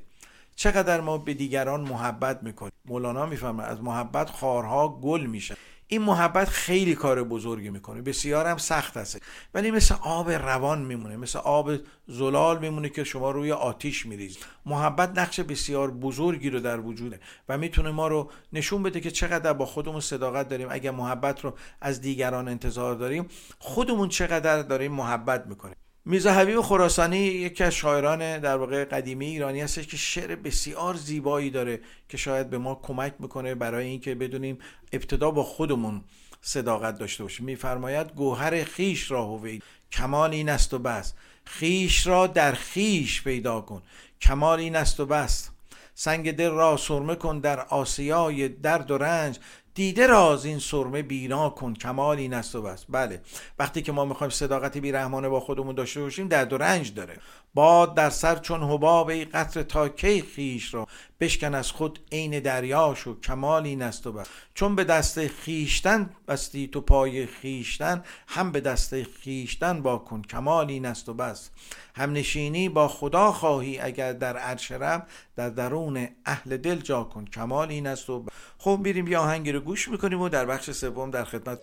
[0.55, 2.73] چقدر ما به دیگران محبت می‌کنیم.
[2.85, 5.55] مولانا می‌فهمه از محبت خارها گل میشه.
[5.87, 8.01] این محبت خیلی کار بزرگی می‌کنه.
[8.01, 9.21] بسیار هم سخت هست
[9.53, 11.17] ولی مثل آب روان میمونه.
[11.17, 11.71] مثل آب
[12.07, 14.45] زلال میمونه که شما روی آتیش میریزید.
[14.65, 19.53] محبت نقش بسیار بزرگی رو در وجوده و می‌تونه ما رو نشون بده که چقدر
[19.53, 20.67] با خودمون صداقت داریم.
[20.71, 23.27] اگر محبت رو از دیگران انتظار داریم
[23.59, 25.75] خودمون چقدر داریم محبت می‌کنیم.
[26.05, 31.49] میرزا حبیب خراسانی یکی از شاعران در واقع قدیمی ایرانی هستش که شعر بسیار زیبایی
[31.49, 34.57] داره که شاید به ما کمک می‌کنه برای اینکه بدونیم
[34.93, 36.01] ابتدا با خودمون
[36.41, 37.45] صداقت داشته باشیم.
[37.45, 41.13] میفرماید گوهر خیش را هوید کمال این است و بس.
[41.45, 43.81] خیش را در خیش پیدا کن.
[44.21, 45.49] کمال این است و بس.
[45.95, 49.39] سنگ دل را سرمه کن در آسیای درد و رنج.
[49.75, 52.85] دیده را از این سرمه بینا کن کمال این است و بس.
[52.89, 53.21] بله
[53.59, 57.19] وقتی که ما می‌خوایم صداقت بیرحمانه با خودمون داشته باشیم درد و رنج داره.
[57.53, 60.87] باد در سر چون حباب ای قطر تا کی خیش را
[61.19, 64.27] بشکن از خود عین دریا شو کمال این و بس.
[64.53, 70.69] چون به دست خیشتن بستی تو پای خیشتن هم به دست خیشتن با کن کمال
[70.69, 71.49] این و بس.
[71.95, 77.25] هم نشینی با خدا خواهی اگر در عرش رب در درون اهل دل جا کن
[77.25, 78.25] کمال این است و
[78.57, 81.59] خب میریم یه آهنگی رو گوش می‌کنیم و در بخش سوم در خدمت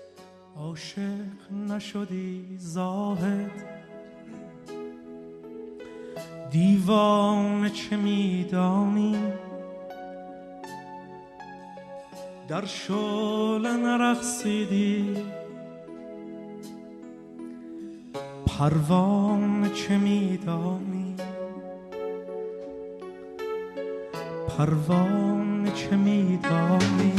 [0.57, 3.89] عاشق نشدی زاهد.
[6.50, 9.16] دیوانه چه میدانی؟
[12.48, 15.16] در شعله نرقصیدی؟
[18.46, 21.14] پروانه چه میدانی؟
[24.48, 27.12] پروانه چه میدانی؟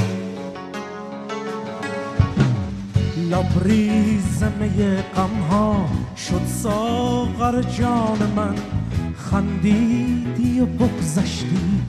[3.18, 8.81] لبریز می غم ها شد ساغر جان من.
[9.32, 11.82] خندیدی و بگذشتی.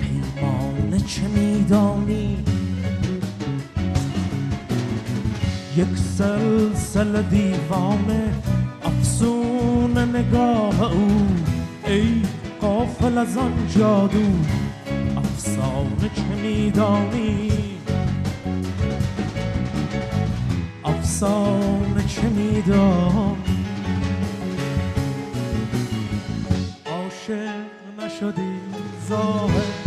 [0.00, 2.36] پیمانه چه میدانی؟
[5.76, 8.32] یک سلسل دیوانه
[8.82, 11.26] افسون نگاه او.
[11.86, 12.22] ای
[12.60, 14.32] قافل از آن جادو
[15.16, 17.50] افسانه چه میدانی؟
[20.84, 23.51] افسانه چه میدانی؟
[28.04, 28.60] نشدی
[29.08, 29.81] ظاهر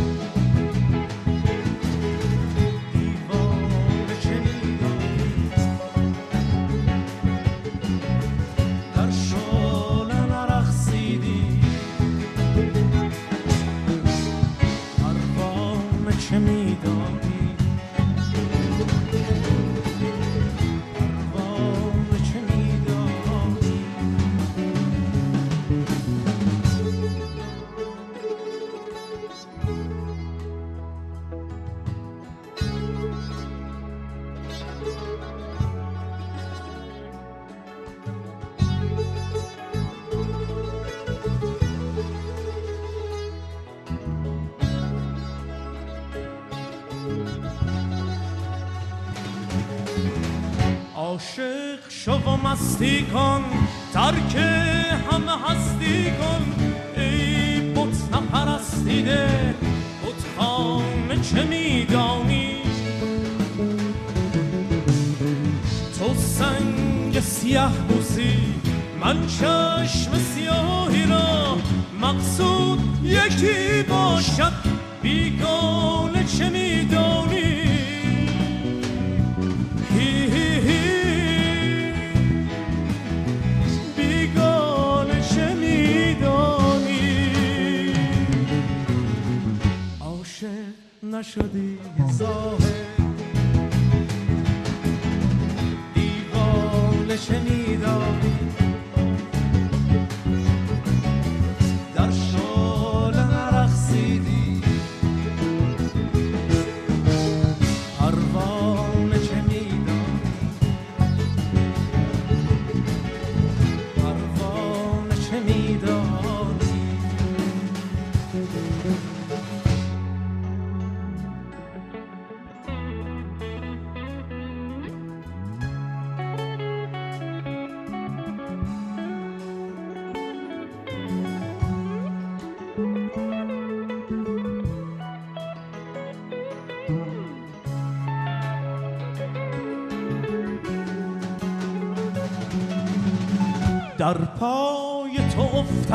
[52.55, 53.43] مستی کن
[53.93, 54.35] ترک
[55.11, 56.43] همه هستی کن.
[56.97, 59.27] ای بت نپرستیده
[60.03, 62.61] بتخانه چه میدانی؟
[65.99, 68.37] تو سنگ سیاه بوسی
[69.01, 71.57] من چشم سیاهی را
[72.01, 74.04] مقصود یکی باشد
[91.15, 91.77] نشدی
[92.11, 92.85] ظاهر.
[95.93, 97.39] دیوانه چه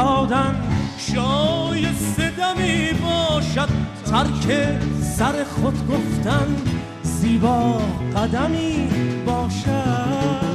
[0.01, 0.55] افتادن
[0.99, 3.69] شایسته دمی باشد
[4.11, 6.57] ترک سر خود گفتن
[7.03, 7.79] زیبا
[8.17, 8.89] قدمی
[9.27, 10.51] باشد.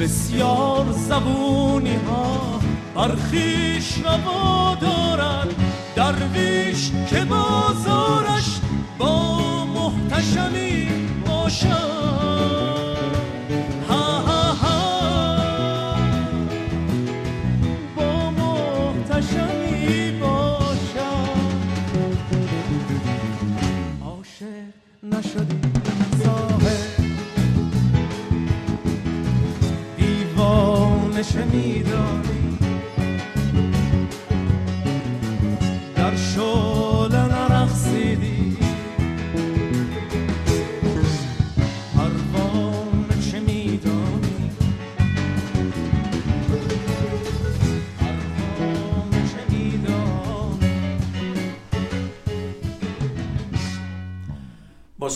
[0.00, 2.60] بسیار زبونی ها
[2.94, 5.48] برخیش روا دارد
[5.96, 8.60] درویش که بازارش
[8.98, 10.88] با محتشمی
[11.26, 12.53] باشد.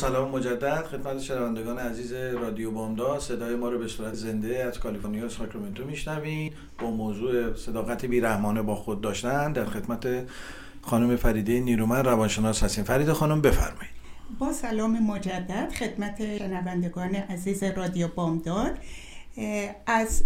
[0.09, 0.85] سلام مجدد.
[0.85, 6.53] خدمت شنوندگان عزیز رادیو بامداد صدای ما رو به صورت زنده از کالیفرنیا ساکرامنتو میشنوید.
[6.79, 10.07] با موضوع صداقت بیرحمانه با خود داشتن در خدمت
[10.83, 12.85] خانم فریده نیرومن روانشناس هستیم.
[12.85, 13.91] فریده خانم بفرمایید.
[14.39, 15.73] با سلام مجدد.
[15.79, 18.79] خدمت شنوندگان عزیز رادیو بامداد
[19.87, 20.23] از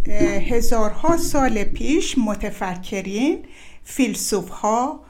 [0.50, 3.38] هزارها سال پیش متفکرین
[3.84, 5.00] فیلسوف ها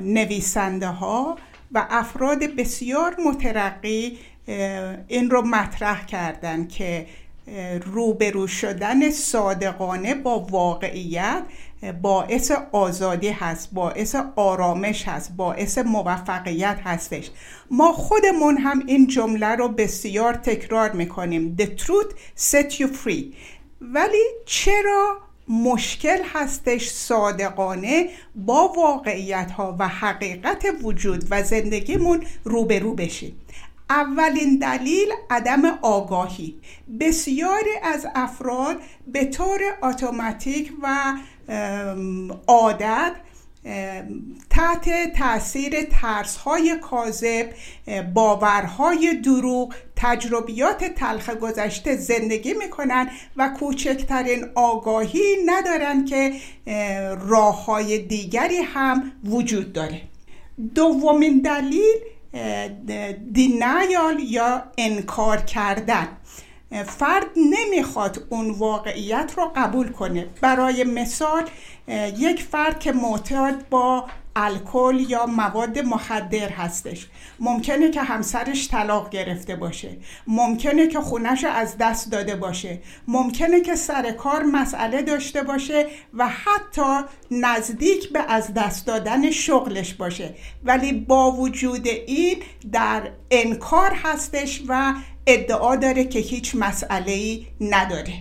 [0.00, 1.38] نویسنده ها
[1.72, 4.18] و افراد بسیار مترقی
[5.08, 7.06] این رو مطرح کردن که
[7.84, 11.42] روبرو شدن صادقانه با واقعیت
[12.02, 17.30] باعث آزادی هست باعث آرامش هست باعث موفقیت هستش.
[17.70, 21.56] ما خودمون هم این جمله رو بسیار تکرار می‌کنیم.
[21.60, 23.34] The truth set you free.
[23.80, 33.40] ولی چرا مشکل هستش صادقانه با واقعیت ها و حقیقت وجود و زندگیمون روبرو بشیم.
[33.90, 36.56] اولین دلیل عدم آگاهی.
[37.00, 38.76] بسیاری از افراد
[39.06, 41.14] به طور اتوماتیک و
[42.46, 43.12] عادت
[44.50, 47.50] تحت تاثیر ترس های کاذب
[48.14, 56.32] باورهای دروغ تجربیات تلخ گذشته زندگی می‌کنن و کوچکترین آگاهی ندارن که
[57.28, 60.00] راه های دیگری هم وجود داره.
[60.74, 61.94] دومین دلیل
[63.32, 66.08] دینایال یا انکار کردن.
[66.86, 70.26] فرد نمی‌خواد اون واقعیت رو قبول کنه.
[70.40, 71.44] برای مثال
[72.18, 74.06] یک فرد که معتاد با
[74.36, 77.06] الکل یا مواد مخدر هستش.
[77.40, 79.96] ممکنه که همسرش طلاق گرفته باشه.
[80.26, 82.80] ممکنه که خونش از دست داده باشه.
[83.08, 89.94] ممکنه که سر کار مسئله داشته باشه و حتی نزدیک به از دست دادن شغلش
[89.94, 90.34] باشه.
[90.64, 92.36] ولی با وجود این
[92.72, 94.94] در انکار هستش و
[95.26, 98.14] ادعا داره که هیچ مسئله ای نداره.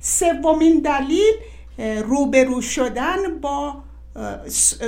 [0.00, 1.34] سومین دلیل
[2.02, 3.76] روبرو شدن با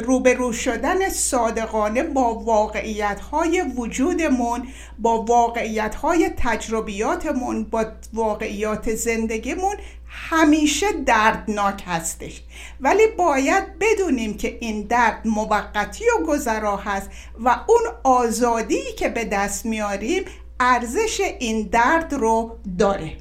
[0.05, 10.87] روبرو شدن صادقانه با واقعیت های وجودمون با واقعیت های تجربیاتمون با واقعیات زندگیمون همیشه
[11.07, 12.43] دردناک هستش.
[12.81, 19.25] ولی باید بدونیم که این درد موقتی و گذرا هست و اون آزادی که به
[19.25, 20.25] دست میاریم
[20.61, 23.17] ارزش این درد رو داره.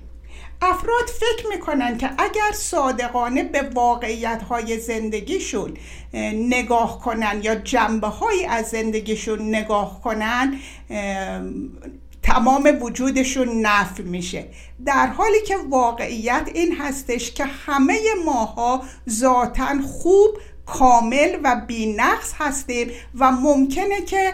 [0.61, 5.77] افراد فکر می‌کنن که اگر صادقانه به واقعیت های زندگیشون
[6.33, 10.59] نگاه کنن یا جنبه های از زندگیشون نگاه کنن
[12.23, 14.45] تمام وجودشون نفع میشه.
[14.85, 20.37] در حالی که واقعیت این هستش که همه ماها ذاتا خوب
[20.67, 22.87] کامل و بینقص هستیم
[23.19, 24.33] و ممکنه که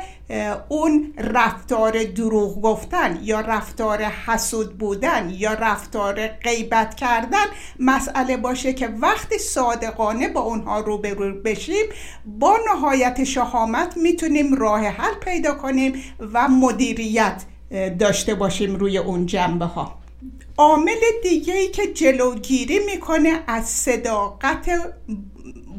[0.69, 7.45] اون رفتار دروغ گفتن یا رفتار حسود بودن یا رفتار غیبت کردن
[7.79, 11.85] مسئله باشه که وقتی صادقانه با اونها روبرو بشیم
[12.25, 15.93] با نهایت شهامت می‌تونیم راه حل پیدا کنیم
[16.33, 17.43] و مدیریت
[17.99, 19.99] داشته باشیم روی اون جنبه ها
[20.57, 24.69] عامل دیگه ای که جلوگیری می‌کنه از صداقت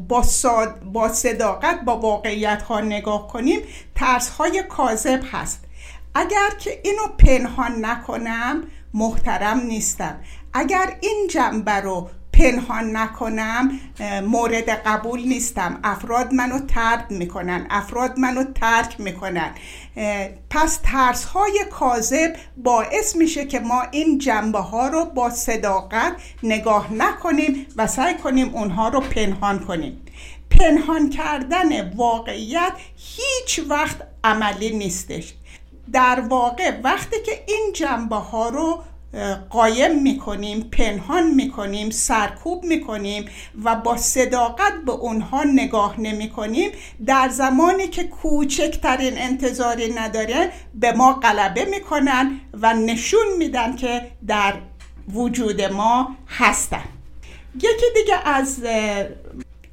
[0.07, 0.79] با, صاد...
[0.83, 3.59] با صداقت با واقعیت ها نگاه کنیم
[3.95, 5.63] ترس های کاذب هست.
[6.15, 10.19] اگر که اینو پنهان نکنم محترم نیستم.
[10.53, 13.79] اگر این جنبه رو پنهان نکنم
[14.23, 15.79] مورد قبول نیستم.
[15.83, 19.51] افراد منو ترد می‌کنن افراد منو ترک می‌کنن.
[20.49, 26.93] پس ترس های کاذب باعث میشه که ما این جنبه ها رو با صداقت نگاه
[26.93, 30.01] نکنیم و سعی کنیم اونها رو پنهان کنیم.
[30.49, 35.33] پنهان کردن واقعیت هیچ وقت عملی نیستش.
[35.93, 38.83] در واقع وقتی که این جنبه ها رو
[39.49, 43.25] قایم می‌کنیم پنهان می‌کنیم سرکوب می‌کنیم
[43.63, 46.71] و با صداقت به اونها نگاه نمی‌کنیم.
[47.05, 54.53] در زمانی که کوچکترین انتظاری نداره به ما غلبه می‌کنن و نشون میدن که در
[55.13, 56.83] وجود ما هستن.
[57.55, 58.63] یکی دیگه از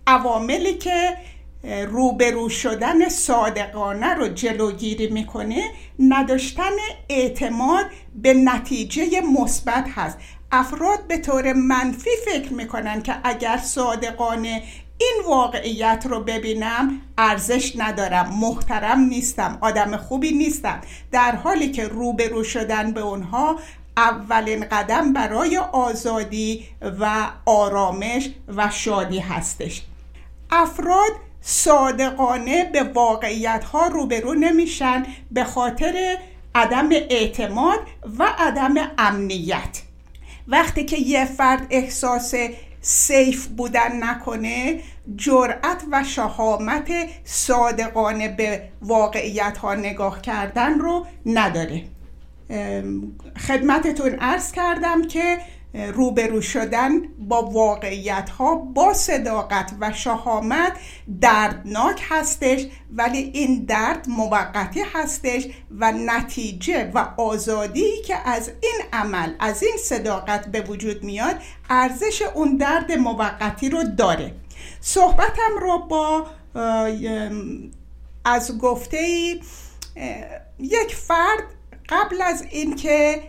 [0.07, 1.17] عواملی که
[1.65, 6.71] روبرو شدن صادقانه رو جلوگیری می‌کنه نداشتن
[7.09, 10.19] اعتماد به نتیجه مثبت هست.
[10.53, 14.63] افراد به طور منفی فکر می‌کنن که اگر صادقانه
[14.99, 20.81] این واقعیت رو ببینم ارزش ندارم محترم نیستم آدم خوبی نیستم.
[21.13, 23.59] در حالی که روبرو شدن به اونها
[23.97, 26.65] اولین قدم برای آزادی
[27.01, 29.83] و آرامش و شادی هستش.
[30.51, 31.13] افراد
[31.43, 36.19] صادقانه به واقعیت ها روبرو نمیشن به خاطر
[36.55, 37.79] عدم اعتماد
[38.19, 39.83] و عدم امنیت.
[40.49, 42.35] وقتی که یه فرد احساس
[42.81, 44.81] سیف بودن نکنه
[45.17, 46.91] جرأت و شهامت
[47.25, 51.85] صادقانه به واقعیت ها نگاه کردن رو نداره.
[53.49, 55.39] خدمتتون ارز کردم که
[55.75, 60.73] روبرو شدن با واقعیت ها با صداقت و شهامت
[61.21, 65.47] دردناک هستش ولی این درد موقتی هستش
[65.79, 71.37] و نتیجه و آزادی که از این عمل از این صداقت به وجود میاد
[71.71, 74.35] ارزش اون درد موقتی رو داره.
[74.81, 76.27] صحبتم رو با
[78.25, 78.99] از گفته
[80.59, 81.45] یک فرد
[81.89, 83.23] قبل از اینکه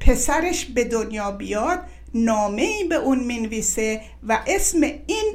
[0.00, 1.80] پسرش به دنیا بیاد
[2.14, 5.34] نامه ای به اون می‌نویسه و اسم این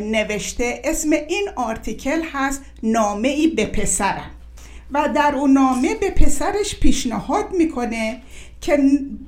[0.00, 4.30] نوشته اسم این آرتیکل هست نامه ای به پسرم.
[4.92, 8.22] و در اون نامه به پسرش پیشنهاد می‌کنه
[8.60, 8.78] که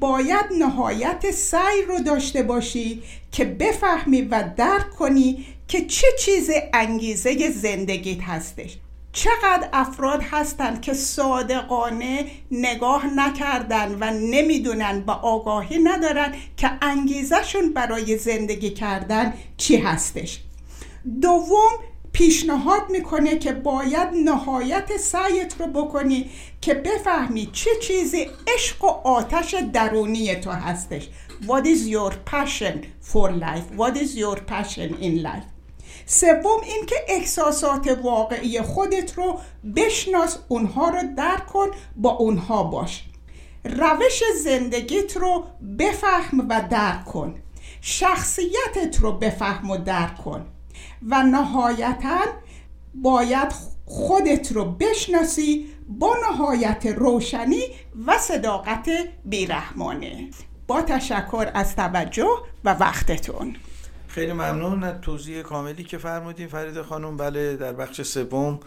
[0.00, 3.02] باید نهایت سعی رو داشته باشی
[3.32, 8.76] که بفهمی و درک کنی که چه چیز انگیزه زندگیت هستش.
[9.12, 18.18] چقدر افراد هستند که صادقانه نگاه نکردن و نمی‌دونن و آگاهی ندارن که انگیزشون برای
[18.18, 20.40] زندگی کردن چی هستش
[21.20, 21.70] دوم
[22.12, 26.30] پیشنهاد می‌کنه که باید نهایت سعیت رو بکنی
[26.60, 31.08] که بفهمی چه چیزی عشق و آتش درونی تو هستش
[31.46, 33.66] What is your passion for life?
[33.80, 35.49] What is your passion in life?
[36.12, 39.40] سوم اینکه احساسات واقعی خودت رو
[39.76, 43.04] بشناس اونها رو درک کن با اونها باش.
[43.64, 45.44] روش زندگیت رو
[45.78, 47.34] بفهم و درک کن.
[47.80, 50.46] شخصیتت رو بفهم و درک کن.
[51.08, 52.18] و نهایتا
[52.94, 53.52] باید
[53.86, 57.62] خودت رو بشناسی با نهایت روشنی
[58.06, 58.90] و صداقت
[59.24, 60.30] بیرحمانه.
[60.66, 62.28] با تشکر از توجه
[62.64, 63.56] و وقتتون.
[64.10, 68.60] خیلی ممنون از توضیح کاملی که فرمودیم فرید خانم بله در بخش سوم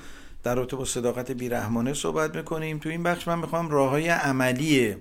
[0.44, 2.80] در رابطه با صداقت بیرحمانه صحبت می‌کنیم.
[2.80, 4.96] تو این بخش من می‌خوام راه های عملی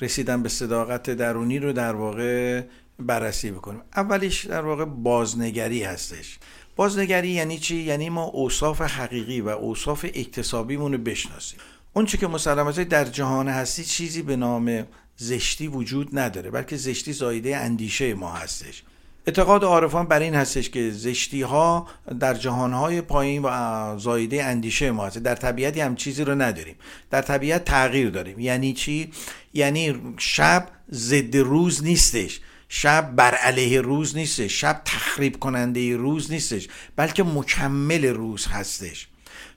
[0.00, 2.62] رسیدن به صداقت درونی رو در واقع
[2.98, 3.82] بررسی بکنیم.
[3.96, 6.38] اولیش در واقع بازنگری هستش.
[6.76, 11.58] بازنگری یعنی چی؟ یعنی ما اوصاف حقیقی و اوصاف اکتسابیمون رو بشناسیم.
[11.92, 17.12] اون چی که مسلمات در جهان هستی چیزی به نام زشتی وجود نداره بلکه زشتی
[17.12, 18.82] زایده اندیشه ما هستش.
[19.26, 21.88] اعتقاد عارفان بر این هستش که زشتی ها
[22.20, 26.76] در جهان های پایین و زایده اندیشه ما هست در طبیعتی هم چیزی رو نداریم.
[27.10, 28.38] در طبیعت تغییر داریم.
[28.38, 29.10] یعنی چی؟
[29.54, 32.40] یعنی شب ضد روز نیستش.
[32.68, 34.60] شب بر علیه روز نیستش.
[34.60, 36.68] شب تخریب کننده روز نیستش.
[36.96, 39.08] بلکه مکمل روز هستش.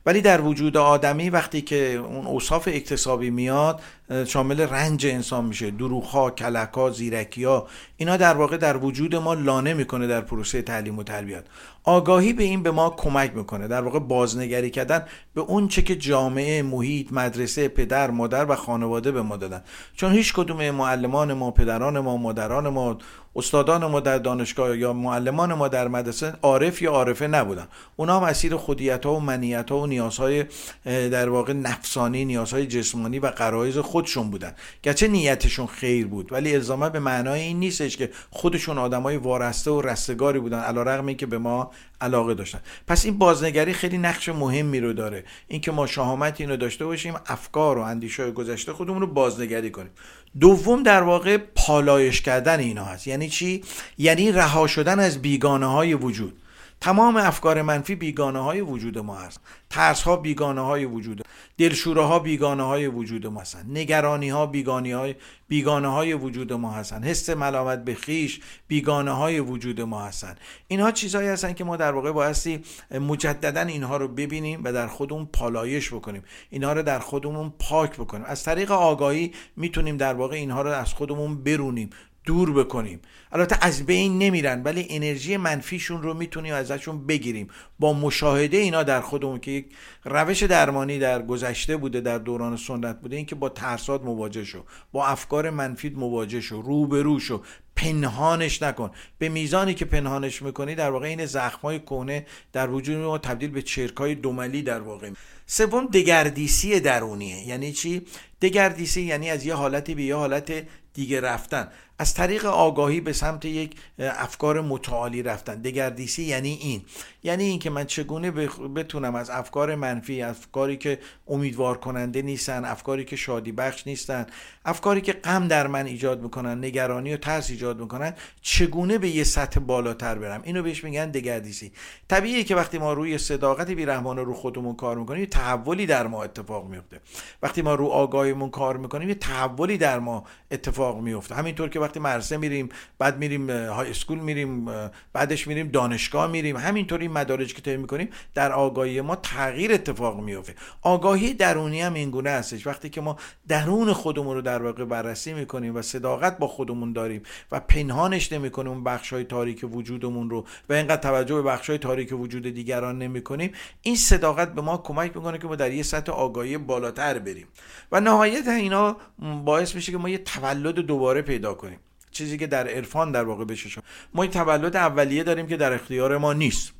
[0.05, 3.81] ولی در وجود آدمی وقتی که اون اوصاف اکتسابی میاد
[4.27, 5.71] شامل رنج انسان میشه.
[5.71, 7.67] دروغها کلکها زیرکیها.
[7.97, 11.43] اینا در واقع در وجود ما لانه می‌کنه در پروسه تعلیم و تربیت.
[11.83, 13.67] آگاهی به این به ما کمک می‌کنه.
[13.67, 19.11] در واقع بازنگری کردن به اون چه که جامعه محیط مدرسه پدر مادر و خانواده
[19.11, 19.63] به ما دادن.
[19.95, 22.97] چون هیچ کدوم معلمان ما پدران ما مادران ما
[23.35, 27.67] استادان ما در دانشگاه یا معلمان ما در مدرسه عارف یا عارفه نبودن.
[27.95, 30.45] اونا مسیر خودیت ها و منیت ها و نیازهای
[30.85, 34.53] در واقع نفسانی نیازهای جسمانی و قرایز خود خودشون بودن.
[34.83, 39.81] گرچه نیتشون خیر بود ولی الزاما به معنای این نیستش که خودشون آدمای وارسته و
[39.81, 41.71] رستگاری بودن علیرغم اینکه به ما
[42.01, 42.59] علاقه داشتن.
[42.87, 45.23] پس این بازنگری خیلی نقش مهمی رو داره.
[45.47, 49.91] اینکه ما شهامت اینو داشته باشیم افکار و اندیشه گذشته خودمون رو بازنگری کنیم.
[50.39, 53.07] دوم در واقع پالایش کردن اینا هست.
[53.07, 53.63] یعنی چی؟
[53.97, 56.42] یعنی رها شدن از بیگانه های وجود.
[56.83, 59.39] تمام افکار منفی بیگانه های وجود ما هست.
[59.69, 61.21] ترس ها بیگانه های وجود
[61.57, 63.65] دلشوره ها بیگانه های وجود ما هستن.
[63.69, 65.15] نگرانی ها بیگانی های
[65.47, 67.03] بیگانه های وجود ما هستن.
[67.03, 70.35] حس ملامت به خیش بیگانه های وجود ما هستن.
[70.67, 75.25] اینها چیزهایی هستن که ما در واقع بایستی مجددا اینها رو ببینیم و در خودمون
[75.25, 76.23] پالایش بکنیم.
[76.49, 78.25] اینها رو در خودمون پاک بکنیم.
[78.25, 81.89] از طریق آگاهی می‌تونیم در واقع اینها رو از خودمون برونیم
[82.25, 82.99] دور بکنیم.
[83.33, 87.47] البته از بین نمیرن ولی انرژی منفیشون رو می‌تونیم ازشون بگیریم.
[87.79, 89.65] با مشاهده اینا در خودمون که یک
[90.05, 95.05] روش درمانی در گذشته بوده در دوران سنت بوده اینکه با ترسات مواجه شو با
[95.07, 97.41] افکار منفی مواجه شو روبرو شو
[97.75, 98.91] پنهانش نکن.
[99.17, 103.61] به میزانی که پنهانش می‌کنی در واقع این زخمای کهنه در وجود ما تبدیل به
[103.61, 105.09] چرکای دوملی در واقع.
[105.45, 107.47] سوم دگردیسی درونیه.
[107.47, 108.01] یعنی چی؟
[108.41, 110.51] دگردیسی یعنی از یه حالتی به یه حالت
[110.93, 111.67] دیگه رفتن.
[111.99, 115.61] از طریق آگاهی به سمت یک افکار متعالی رفتن.
[115.61, 116.81] دگردیسی یعنی این.
[117.23, 118.31] یعنی اینکه من چگونه
[118.75, 124.25] بتونم از افکار منفی افکاری که امیدوار کننده نیستن افکاری که شادی بخش نیستن
[124.65, 129.23] افکاری که غم در من ایجاد می‌کنن نگرانی و ترس ایجاد می‌کنن چگونه به یه
[129.23, 131.71] سطح بالاتر برم؟ اینو بهش میگن دگردیسی.
[132.07, 136.23] طبیعیه که وقتی ما روی صداقت بیرحمانه رو خودمون کار می‌کنیم یه تحولی در ما
[136.23, 136.99] اتفاق میفته
[137.41, 141.99] وقتی ما رو آگاهیمون کار می‌کنیم یه تحولی در ما اتفاق میفته همینطور که وقتی
[141.99, 142.69] مدرسه میریم
[142.99, 144.65] بعد میریم های اسکول میریم
[145.13, 150.55] بعدش میریم دانشگاه میریم همینطوری مدارج که طی می‌کنیم در آگاهی ما تغییر اتفاق میفته
[150.81, 152.67] آگاهی درونی هم اینگونه هستش.
[152.67, 157.23] وقتی که ما درون خودمون رو در واقع بررسی می‌کنیم و صداقت با خودمون داریم
[157.51, 161.77] و پنهانش نمی‌کنیم اون بخش های تاریک وجودمون رو و اینقدر توجه به بخش های
[161.77, 163.51] تاریک وجود دیگران نمی‌کنیم
[163.81, 167.47] این صداقت به ما کمک می‌کنه که ما در یه سطح آگاهی بالاتر بریم.
[167.91, 168.97] و نهایت اینا
[169.45, 171.79] باعث میشه که ما یه تولد دوباره پیدا کنیم.
[172.11, 173.81] چیزی که در عرفان در واقع بشه
[174.13, 176.73] ما یه تولد اولیه داریم که در اختیار ما نیست.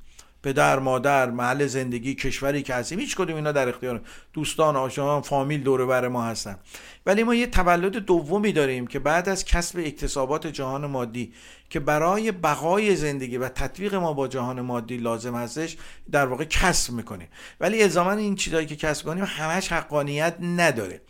[0.44, 4.02] پدر مادر محل زندگی کشوری که هستیم هیچ کدوم اینا در اختیار
[4.34, 6.58] دوستان آشنایان فامیل دور بر ما هستن.
[7.06, 11.34] ولی ما یه تولد دومی داریم که بعد از کسب اکتسابات جهان مادی
[11.70, 15.78] که برای بقای زندگی و تطبیق ما با جهان مادی لازم هستش
[16.12, 17.28] در واقع کسب می‌کنیم.
[17.60, 21.02] ولی الزاما این چیزهایی که کسب کنیم همش حقانیت نداره.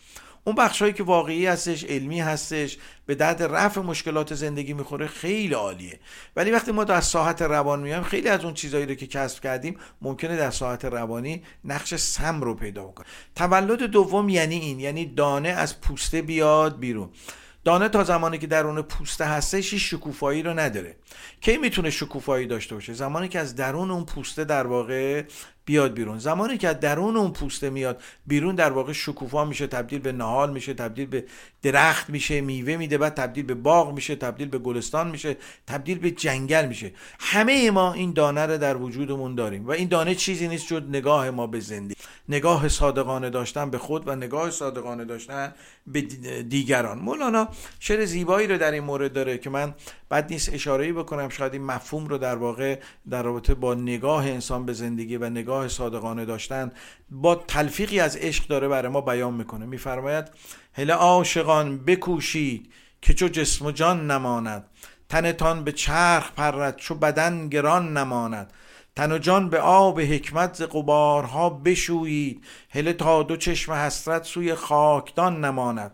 [0.43, 5.99] اون بخشهایی که واقعی هستش علمی هستش به درد رفع مشکلات زندگی می‌خوره خیلی عالیه.
[6.35, 9.77] ولی وقتی ما در ساحت روان میایم خیلی از اون چیزهایی رو که کسب کردیم
[10.01, 15.49] ممکنه در ساحت روانی نقش سم رو پیدا کنه تولد دوم یعنی این یعنی دانه
[15.49, 17.09] از پوسته بیاد بیرون.
[17.63, 20.95] دانه تا زمانی که درون پوسته هستش شکوفایی رو نداره.
[21.41, 25.23] کی می‌تونه شکوفایی داشته باشه؟ زمانی که از درون اون پوسته در واقع
[25.65, 26.19] بیاد بیرون.
[26.19, 30.73] زمانی که درون اون پوسته میاد بیرون در واقع شکوفا میشه تبدیل به نهال میشه
[30.73, 31.25] تبدیل به
[31.63, 35.37] درخت میشه میوه میده بعد تبدیل به باغ میشه تبدیل به گلستان میشه
[35.67, 36.91] تبدیل به جنگل میشه.
[37.19, 41.29] همه ما این دانه رو در وجودمون داریم و این دانه چیزی نیست جز نگاه
[41.29, 41.95] ما به زندگی.
[42.29, 45.53] نگاه صادقانه داشتن به خود و نگاه صادقانه داشتن
[45.87, 46.01] به
[46.49, 46.99] دیگران.
[46.99, 47.47] مولانا
[47.79, 49.73] شعر زیبایی رو در این مورد داره که من
[50.09, 51.29] بعد نیست اشاره بکنم.
[51.29, 55.67] شاید این مفهوم رو در واقع در رابطه با نگاه انسان به زندگی و نگاه
[55.67, 56.71] صادقانه داشتن
[57.11, 59.65] با تلفیقی از عشق داره برای ما بیان می‌کنه.
[59.65, 60.25] میفرماید
[60.73, 64.65] هله عاشقان بکوشید که چو جسم و جان نماند؟
[65.09, 68.53] تنتان به چرخ پرد چو بدن گران نماند.
[68.95, 72.45] تن و جان به آب حکمت ز قبارها بشویید.
[72.69, 75.91] هله تا دو چشم حسرت سوی خاکدان نماند.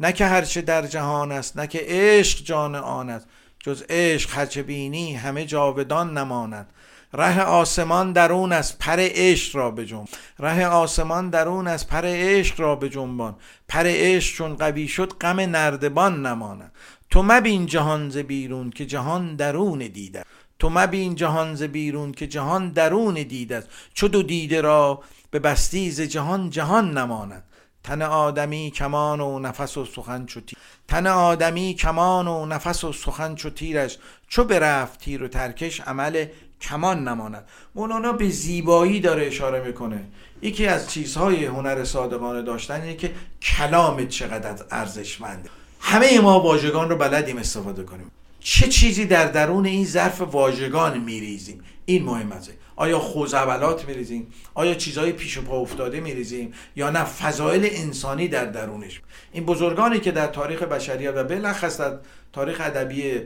[0.00, 3.26] نه که هرچه در جهان است نه که عشق جان آن است.
[3.60, 6.66] جز عشق هرچه بینی همه جاودان نماند.
[7.12, 10.08] ره آسمان درون از پر عشق را بجنب
[10.38, 13.36] ره آسمان درون از پر عشق را بجنبان.
[13.68, 16.72] پر عشق چون قوی شد غم نردبان نماند.
[17.10, 20.24] تو مبین جهان ز بیرون که جهان درون دیده.
[20.58, 26.00] تو مبین جهان ز بیرون که جهان درون دیده چو دو دیده را به بستیز
[26.00, 27.44] جهان جهان نماند.
[27.84, 30.58] تن آدمی کمان و نفس و سخن چو تیر
[30.88, 33.98] تن آدمی کمان و نفس و سخن چو تیرش.
[34.28, 36.26] چو برفت تیر و ترکش عمل
[36.60, 37.44] کمان نماند.
[37.74, 40.04] مولانا به زیبایی داره اشاره می‌کنه.
[40.42, 45.50] یکی از چیزهای هنر صادقانه داشتن اینه که کلامت چقدر ارزشمنده
[45.80, 48.10] همه ما واژگان رو بلدیم استفاده کنیم.
[48.40, 52.50] چه چیزی در درون این ظرف واژگان میریزیم؟ این مهم است.
[52.80, 58.44] آیا خوزبلات میریزیم؟ آیا چیزهای پیش و پا افتاده میریزیم؟ یا نه فضایل انسانی در
[58.44, 59.00] درونش؟
[59.32, 61.98] این بزرگانی که در تاریخ بشریت و بالاخص در
[62.32, 63.20] تاریخ ادبی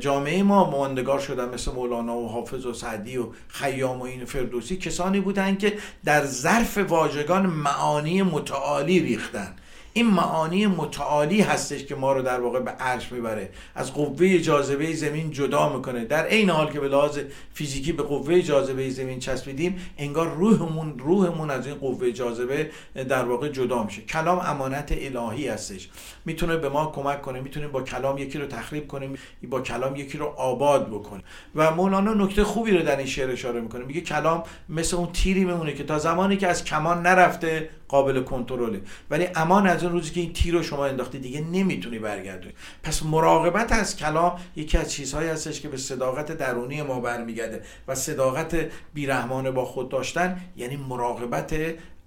[0.00, 4.76] جامعه ما ماندگار شدن مثل مولانا و حافظ و سعدی و خیام و این فردوسی
[4.76, 9.56] کسانی بودند که در ظرف واژگان معانی متعالی ریختن.
[9.96, 13.50] این معانی متعالی هستش که ما رو در واقع به عرش می‌بره.
[13.74, 16.04] از قوه جاذبه زمین جدا می‌کنه.
[16.04, 17.18] در عین حال که به لحاظ
[17.52, 22.70] فیزیکی به قوه جاذبه زمین چسبیدیم انگار روحمون روحمون از این قوه جاذبه
[23.08, 24.02] در واقع جدا میشه.
[24.02, 25.88] کلام امانت الهی هستش.
[26.24, 27.40] می‌تونه به ما کمک کنه.
[27.40, 29.14] می‌تونیم با کلام یکی رو تخریب کنیم
[29.48, 31.24] با کلام یکی رو آباد بکنیم.
[31.54, 33.84] و مولانا نکته خوبی رو در این شعر اشاره می‌کنه.
[33.84, 38.80] میگه کلام مثل اون تیری میمونه که تا زمانی که از کمان نرفته قابل کنترله.
[39.10, 42.54] ولی امان از اون روزی که این تیر رو شما انداختی دیگه نمی‌تونی برگردونی.
[42.82, 47.94] پس مراقبت از کلام یکی از چیزهایی هستش که به صداقت درونی ما برمیگرده و
[47.94, 48.56] صداقت
[48.94, 51.54] بیرحمانه با خود داشتن یعنی مراقبت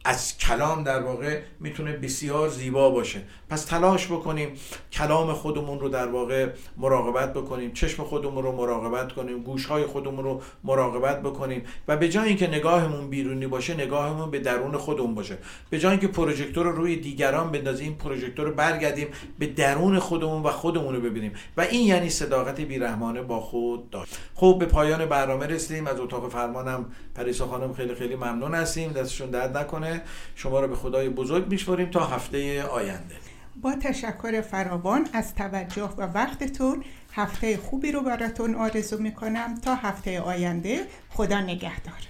[0.08, 3.22] از کلام در واقع می‌تونه بسیار زیبا باشه.
[3.49, 4.49] پس تلاش بکنیم
[4.91, 10.41] کلام خودمون رو در واقع مراقبت بکنیم چشم خودمون رو مراقبت کنیم گوشهای خودمون رو
[10.64, 15.38] مراقبت بکنیم و به جای اینکه نگاهمون بیرونی باشه نگاهمون به درون خودمون باشه.
[15.70, 19.08] به جای اینکه پروژکتور رو روی دیگران بندازیم پروژکتور رو برگردیم
[19.39, 21.32] به درون خودمون و خودمون رو ببینیم.
[21.58, 24.18] و این یعنی صداقت بیرحمانه با خود داشت.
[24.36, 25.88] خب به پایان برنامه رسیدیم.
[25.88, 26.86] از اتاق فرمانم
[27.16, 28.91] پریسا خانم خیلی خیلی ممنون هستیم.
[28.91, 29.97] دستشون درد نکنه.
[30.36, 33.16] شما رو به خدای بزرگ میشوریم تا هفته آینده.
[33.62, 36.84] با تشکر فراوان از توجه و وقتتون
[37.14, 40.86] هفته خوبی رو براتون آرزو می‌کنم تا هفته آینده.
[41.10, 42.08] خدا نگهدار.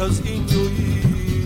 [0.00, 1.02] از این دوی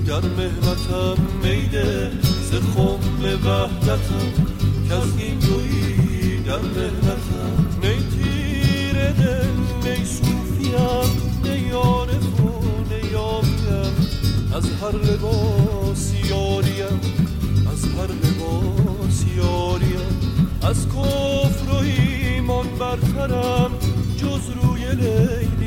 [0.07, 4.45] در مهنتم میده ز خم وحدتم
[4.89, 9.49] که از این دوی در مهنتم نی تیر دل
[9.85, 10.75] نی صوفیم
[11.45, 13.15] نی عارف و نی
[14.55, 17.01] از هر لباس یاریم
[17.73, 20.35] از هر لباس یاریم.
[20.63, 23.71] از کفر و ایمان برترم
[24.17, 25.64] جز روی لیلی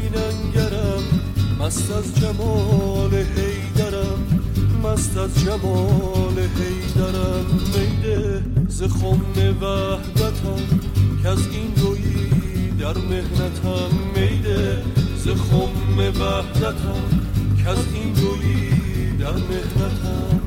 [1.68, 4.42] مست از جمال حیدرم
[4.84, 7.46] مست از جمال حیدرم.
[7.76, 10.80] میده ز خم وحدتم
[11.24, 12.30] که از این روی
[12.80, 14.84] در مهنتم میده
[15.18, 17.04] ز خم وحدتم
[17.64, 18.70] که از این روی
[19.20, 20.47] در مهنتم